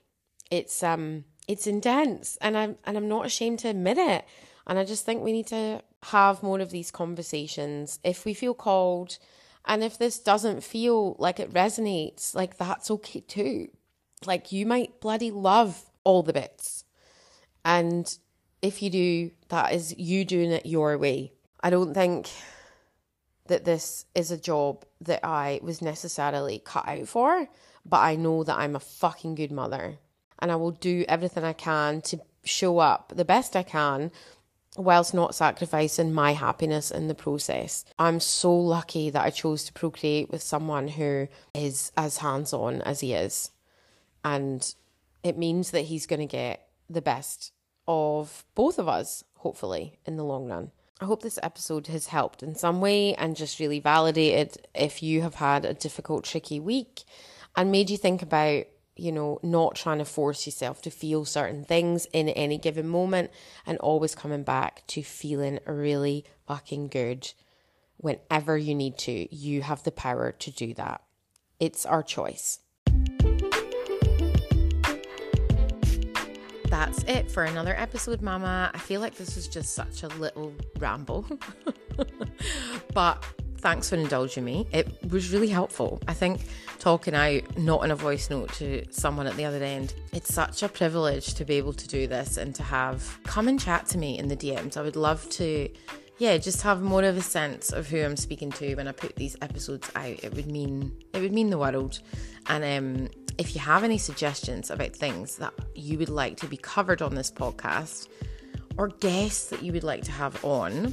it's 0.50 0.82
um 0.82 1.24
it's 1.46 1.66
intense. 1.66 2.36
And 2.40 2.56
I'm 2.56 2.76
and 2.84 2.96
I'm 2.96 3.08
not 3.08 3.26
ashamed 3.26 3.60
to 3.60 3.68
admit 3.68 3.98
it. 3.98 4.24
And 4.66 4.78
I 4.78 4.84
just 4.84 5.06
think 5.06 5.22
we 5.22 5.32
need 5.32 5.46
to 5.48 5.82
have 6.04 6.42
more 6.42 6.60
of 6.60 6.70
these 6.70 6.90
conversations. 6.90 7.98
If 8.04 8.24
we 8.26 8.34
feel 8.34 8.54
called 8.54 9.18
and 9.64 9.82
if 9.82 9.98
this 9.98 10.18
doesn't 10.18 10.62
feel 10.62 11.16
like 11.18 11.40
it 11.40 11.52
resonates 11.52 12.34
like 12.34 12.58
that's 12.58 12.90
okay 12.90 13.20
too. 13.20 13.68
Like 14.26 14.52
you 14.52 14.66
might 14.66 15.00
bloody 15.00 15.30
love 15.30 15.84
all 16.04 16.22
the 16.22 16.34
bits. 16.34 16.84
And 17.64 18.14
if 18.60 18.82
you 18.82 18.90
do 18.90 19.30
that 19.48 19.72
is 19.72 19.96
you 19.96 20.24
doing 20.24 20.50
it 20.50 20.66
your 20.66 20.98
way 20.98 21.32
I 21.60 21.70
don't 21.70 21.94
think 21.94 22.30
that 23.46 23.64
this 23.64 24.04
is 24.14 24.30
a 24.30 24.36
job 24.36 24.84
that 25.00 25.24
I 25.24 25.60
was 25.62 25.82
necessarily 25.82 26.60
cut 26.64 26.86
out 26.86 27.08
for, 27.08 27.48
but 27.84 28.00
I 28.00 28.16
know 28.16 28.44
that 28.44 28.58
I'm 28.58 28.76
a 28.76 28.80
fucking 28.80 29.34
good 29.34 29.50
mother 29.50 29.98
and 30.38 30.52
I 30.52 30.56
will 30.56 30.70
do 30.70 31.04
everything 31.08 31.44
I 31.44 31.52
can 31.52 32.00
to 32.02 32.20
show 32.44 32.78
up 32.78 33.12
the 33.14 33.24
best 33.24 33.56
I 33.56 33.62
can 33.62 34.10
whilst 34.76 35.12
not 35.12 35.34
sacrificing 35.34 36.12
my 36.12 36.32
happiness 36.32 36.90
in 36.90 37.08
the 37.08 37.14
process. 37.14 37.84
I'm 37.98 38.20
so 38.20 38.54
lucky 38.54 39.10
that 39.10 39.24
I 39.24 39.30
chose 39.30 39.64
to 39.64 39.72
procreate 39.72 40.30
with 40.30 40.42
someone 40.42 40.88
who 40.88 41.28
is 41.54 41.90
as 41.96 42.18
hands 42.18 42.52
on 42.52 42.82
as 42.82 43.00
he 43.00 43.12
is. 43.14 43.50
And 44.24 44.74
it 45.24 45.36
means 45.36 45.72
that 45.72 45.82
he's 45.82 46.06
going 46.06 46.20
to 46.20 46.26
get 46.26 46.68
the 46.88 47.02
best 47.02 47.52
of 47.88 48.44
both 48.54 48.78
of 48.78 48.86
us, 48.88 49.24
hopefully, 49.36 49.98
in 50.06 50.16
the 50.16 50.24
long 50.24 50.46
run. 50.46 50.70
I 51.00 51.04
hope 51.04 51.22
this 51.22 51.38
episode 51.42 51.86
has 51.88 52.08
helped 52.08 52.42
in 52.42 52.54
some 52.54 52.80
way 52.80 53.14
and 53.14 53.36
just 53.36 53.60
really 53.60 53.78
validated 53.78 54.66
if 54.74 55.02
you 55.02 55.22
have 55.22 55.36
had 55.36 55.64
a 55.64 55.74
difficult, 55.74 56.24
tricky 56.24 56.58
week 56.58 57.04
and 57.56 57.70
made 57.70 57.90
you 57.90 57.96
think 57.96 58.22
about 58.22 58.64
you 58.98 59.12
know, 59.12 59.38
not 59.42 59.76
trying 59.76 59.98
to 59.98 60.04
force 60.04 60.44
yourself 60.44 60.82
to 60.82 60.90
feel 60.90 61.24
certain 61.24 61.64
things 61.64 62.06
in 62.12 62.28
any 62.30 62.58
given 62.58 62.88
moment 62.88 63.30
and 63.64 63.78
always 63.78 64.14
coming 64.14 64.42
back 64.42 64.84
to 64.88 65.02
feeling 65.02 65.60
really 65.66 66.24
fucking 66.46 66.88
good 66.88 67.32
whenever 67.96 68.58
you 68.58 68.74
need 68.74 68.98
to. 68.98 69.34
You 69.34 69.62
have 69.62 69.84
the 69.84 69.92
power 69.92 70.32
to 70.32 70.50
do 70.50 70.74
that. 70.74 71.02
It's 71.60 71.86
our 71.86 72.02
choice. 72.02 72.58
That's 76.68 77.02
it 77.04 77.30
for 77.30 77.44
another 77.44 77.74
episode, 77.74 78.20
Mama. 78.20 78.70
I 78.74 78.78
feel 78.78 79.00
like 79.00 79.14
this 79.14 79.36
was 79.36 79.48
just 79.48 79.74
such 79.74 80.02
a 80.02 80.08
little 80.08 80.52
ramble. 80.78 81.24
but 82.94 83.24
thanks 83.56 83.88
for 83.88 83.96
indulging 83.96 84.44
me. 84.44 84.66
It 84.70 84.86
was 85.10 85.32
really 85.32 85.48
helpful. 85.48 85.98
I 86.06 86.12
think 86.12 86.42
talking 86.78 87.14
out, 87.14 87.56
not 87.56 87.84
in 87.84 87.90
a 87.90 87.96
voice 87.96 88.28
note 88.28 88.52
to 88.54 88.84
someone 88.90 89.26
at 89.26 89.36
the 89.36 89.46
other 89.46 89.62
end, 89.64 89.94
it's 90.12 90.32
such 90.32 90.62
a 90.62 90.68
privilege 90.68 91.32
to 91.34 91.44
be 91.46 91.54
able 91.54 91.72
to 91.72 91.88
do 91.88 92.06
this 92.06 92.36
and 92.36 92.54
to 92.56 92.62
have 92.62 93.18
come 93.24 93.48
and 93.48 93.58
chat 93.58 93.86
to 93.86 93.98
me 93.98 94.18
in 94.18 94.28
the 94.28 94.36
DMs. 94.36 94.76
I 94.76 94.82
would 94.82 94.96
love 94.96 95.26
to, 95.30 95.70
yeah, 96.18 96.36
just 96.36 96.60
have 96.62 96.82
more 96.82 97.02
of 97.02 97.16
a 97.16 97.22
sense 97.22 97.72
of 97.72 97.88
who 97.88 98.02
I'm 98.02 98.16
speaking 98.16 98.52
to 98.52 98.74
when 98.74 98.86
I 98.86 98.92
put 98.92 99.16
these 99.16 99.36
episodes 99.40 99.90
out. 99.96 100.22
It 100.22 100.34
would 100.34 100.46
mean 100.46 100.92
it 101.14 101.20
would 101.20 101.32
mean 101.32 101.48
the 101.48 101.58
world. 101.58 102.00
And 102.46 102.64
um, 102.64 103.08
if 103.38 103.54
you 103.54 103.60
have 103.60 103.84
any 103.84 103.98
suggestions 103.98 104.70
about 104.70 104.94
things 104.94 105.36
that 105.36 105.54
you 105.74 105.96
would 105.98 106.08
like 106.08 106.36
to 106.38 106.46
be 106.46 106.56
covered 106.56 107.00
on 107.00 107.14
this 107.14 107.30
podcast 107.30 108.08
or 108.76 108.88
guests 108.88 109.48
that 109.50 109.62
you 109.62 109.72
would 109.72 109.84
like 109.84 110.02
to 110.04 110.12
have 110.12 110.44
on, 110.44 110.92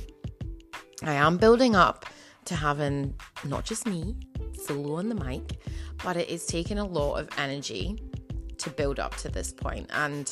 I 1.03 1.13
am 1.13 1.37
building 1.37 1.75
up 1.75 2.05
to 2.45 2.55
having 2.55 3.15
not 3.45 3.65
just 3.65 3.87
me 3.87 4.15
solo 4.63 4.95
on 4.95 5.09
the 5.09 5.15
mic, 5.15 5.59
but 6.03 6.15
it 6.15 6.29
is 6.29 6.45
taking 6.45 6.77
a 6.77 6.85
lot 6.85 7.15
of 7.15 7.29
energy 7.39 7.97
to 8.59 8.69
build 8.69 8.99
up 8.99 9.15
to 9.17 9.29
this 9.29 9.51
point. 9.51 9.89
And 9.91 10.31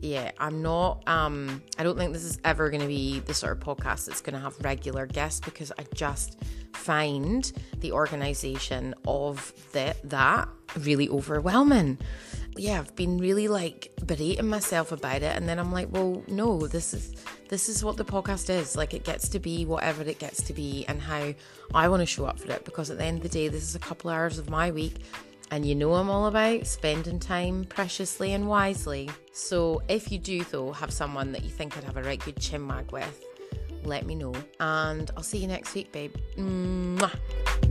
yeah, 0.00 0.30
I'm 0.38 0.62
not, 0.62 1.06
um, 1.06 1.62
I 1.78 1.82
don't 1.82 1.98
think 1.98 2.14
this 2.14 2.24
is 2.24 2.38
ever 2.44 2.70
going 2.70 2.80
to 2.80 2.88
be 2.88 3.20
the 3.20 3.34
sort 3.34 3.52
of 3.52 3.60
podcast 3.60 4.06
that's 4.06 4.22
going 4.22 4.34
to 4.34 4.40
have 4.40 4.56
regular 4.60 5.06
guests 5.06 5.40
because 5.40 5.70
I 5.78 5.84
just 5.94 6.40
find 6.86 7.52
the 7.80 7.92
organization 7.92 8.94
of 9.06 9.52
the, 9.72 9.94
that 10.04 10.48
really 10.78 11.08
overwhelming 11.08 11.98
yeah, 12.58 12.78
I've 12.78 12.96
been 12.96 13.18
really 13.18 13.48
like 13.48 13.92
berating 14.04 14.48
myself 14.48 14.92
about 14.92 15.22
it, 15.22 15.36
and 15.36 15.48
then 15.48 15.58
I'm 15.58 15.72
like, 15.72 15.88
well, 15.92 16.22
no, 16.26 16.66
this 16.66 16.94
is 16.94 17.14
this 17.48 17.68
is 17.68 17.84
what 17.84 17.96
the 17.96 18.04
podcast 18.04 18.50
is. 18.50 18.76
Like, 18.76 18.94
it 18.94 19.04
gets 19.04 19.28
to 19.30 19.38
be 19.38 19.64
whatever 19.64 20.02
it 20.02 20.18
gets 20.18 20.42
to 20.44 20.52
be, 20.52 20.84
and 20.88 21.00
how 21.00 21.34
I 21.74 21.88
want 21.88 22.00
to 22.00 22.06
show 22.06 22.24
up 22.24 22.40
for 22.40 22.50
it. 22.52 22.64
Because 22.64 22.90
at 22.90 22.98
the 22.98 23.04
end 23.04 23.18
of 23.18 23.22
the 23.22 23.28
day, 23.28 23.48
this 23.48 23.62
is 23.62 23.74
a 23.74 23.80
couple 23.80 24.10
hours 24.10 24.38
of 24.38 24.48
my 24.48 24.70
week, 24.70 24.96
and 25.50 25.66
you 25.66 25.74
know 25.74 25.94
I'm 25.94 26.10
all 26.10 26.26
about 26.26 26.66
spending 26.66 27.20
time 27.20 27.64
preciously 27.64 28.32
and 28.32 28.48
wisely. 28.48 29.10
So 29.32 29.82
if 29.88 30.10
you 30.10 30.18
do 30.18 30.44
though 30.44 30.72
have 30.72 30.92
someone 30.92 31.32
that 31.32 31.44
you 31.44 31.50
think 31.50 31.76
I'd 31.76 31.84
have 31.84 31.96
a 31.96 32.02
right 32.02 32.20
good 32.20 32.36
chinwag 32.36 32.90
with, 32.90 33.25
let 33.86 34.06
me 34.06 34.14
know, 34.14 34.34
and 34.60 35.10
I'll 35.16 35.22
see 35.22 35.38
you 35.38 35.46
next 35.46 35.74
week, 35.74 35.92
babe. 35.92 36.14
Mwah. 36.36 37.65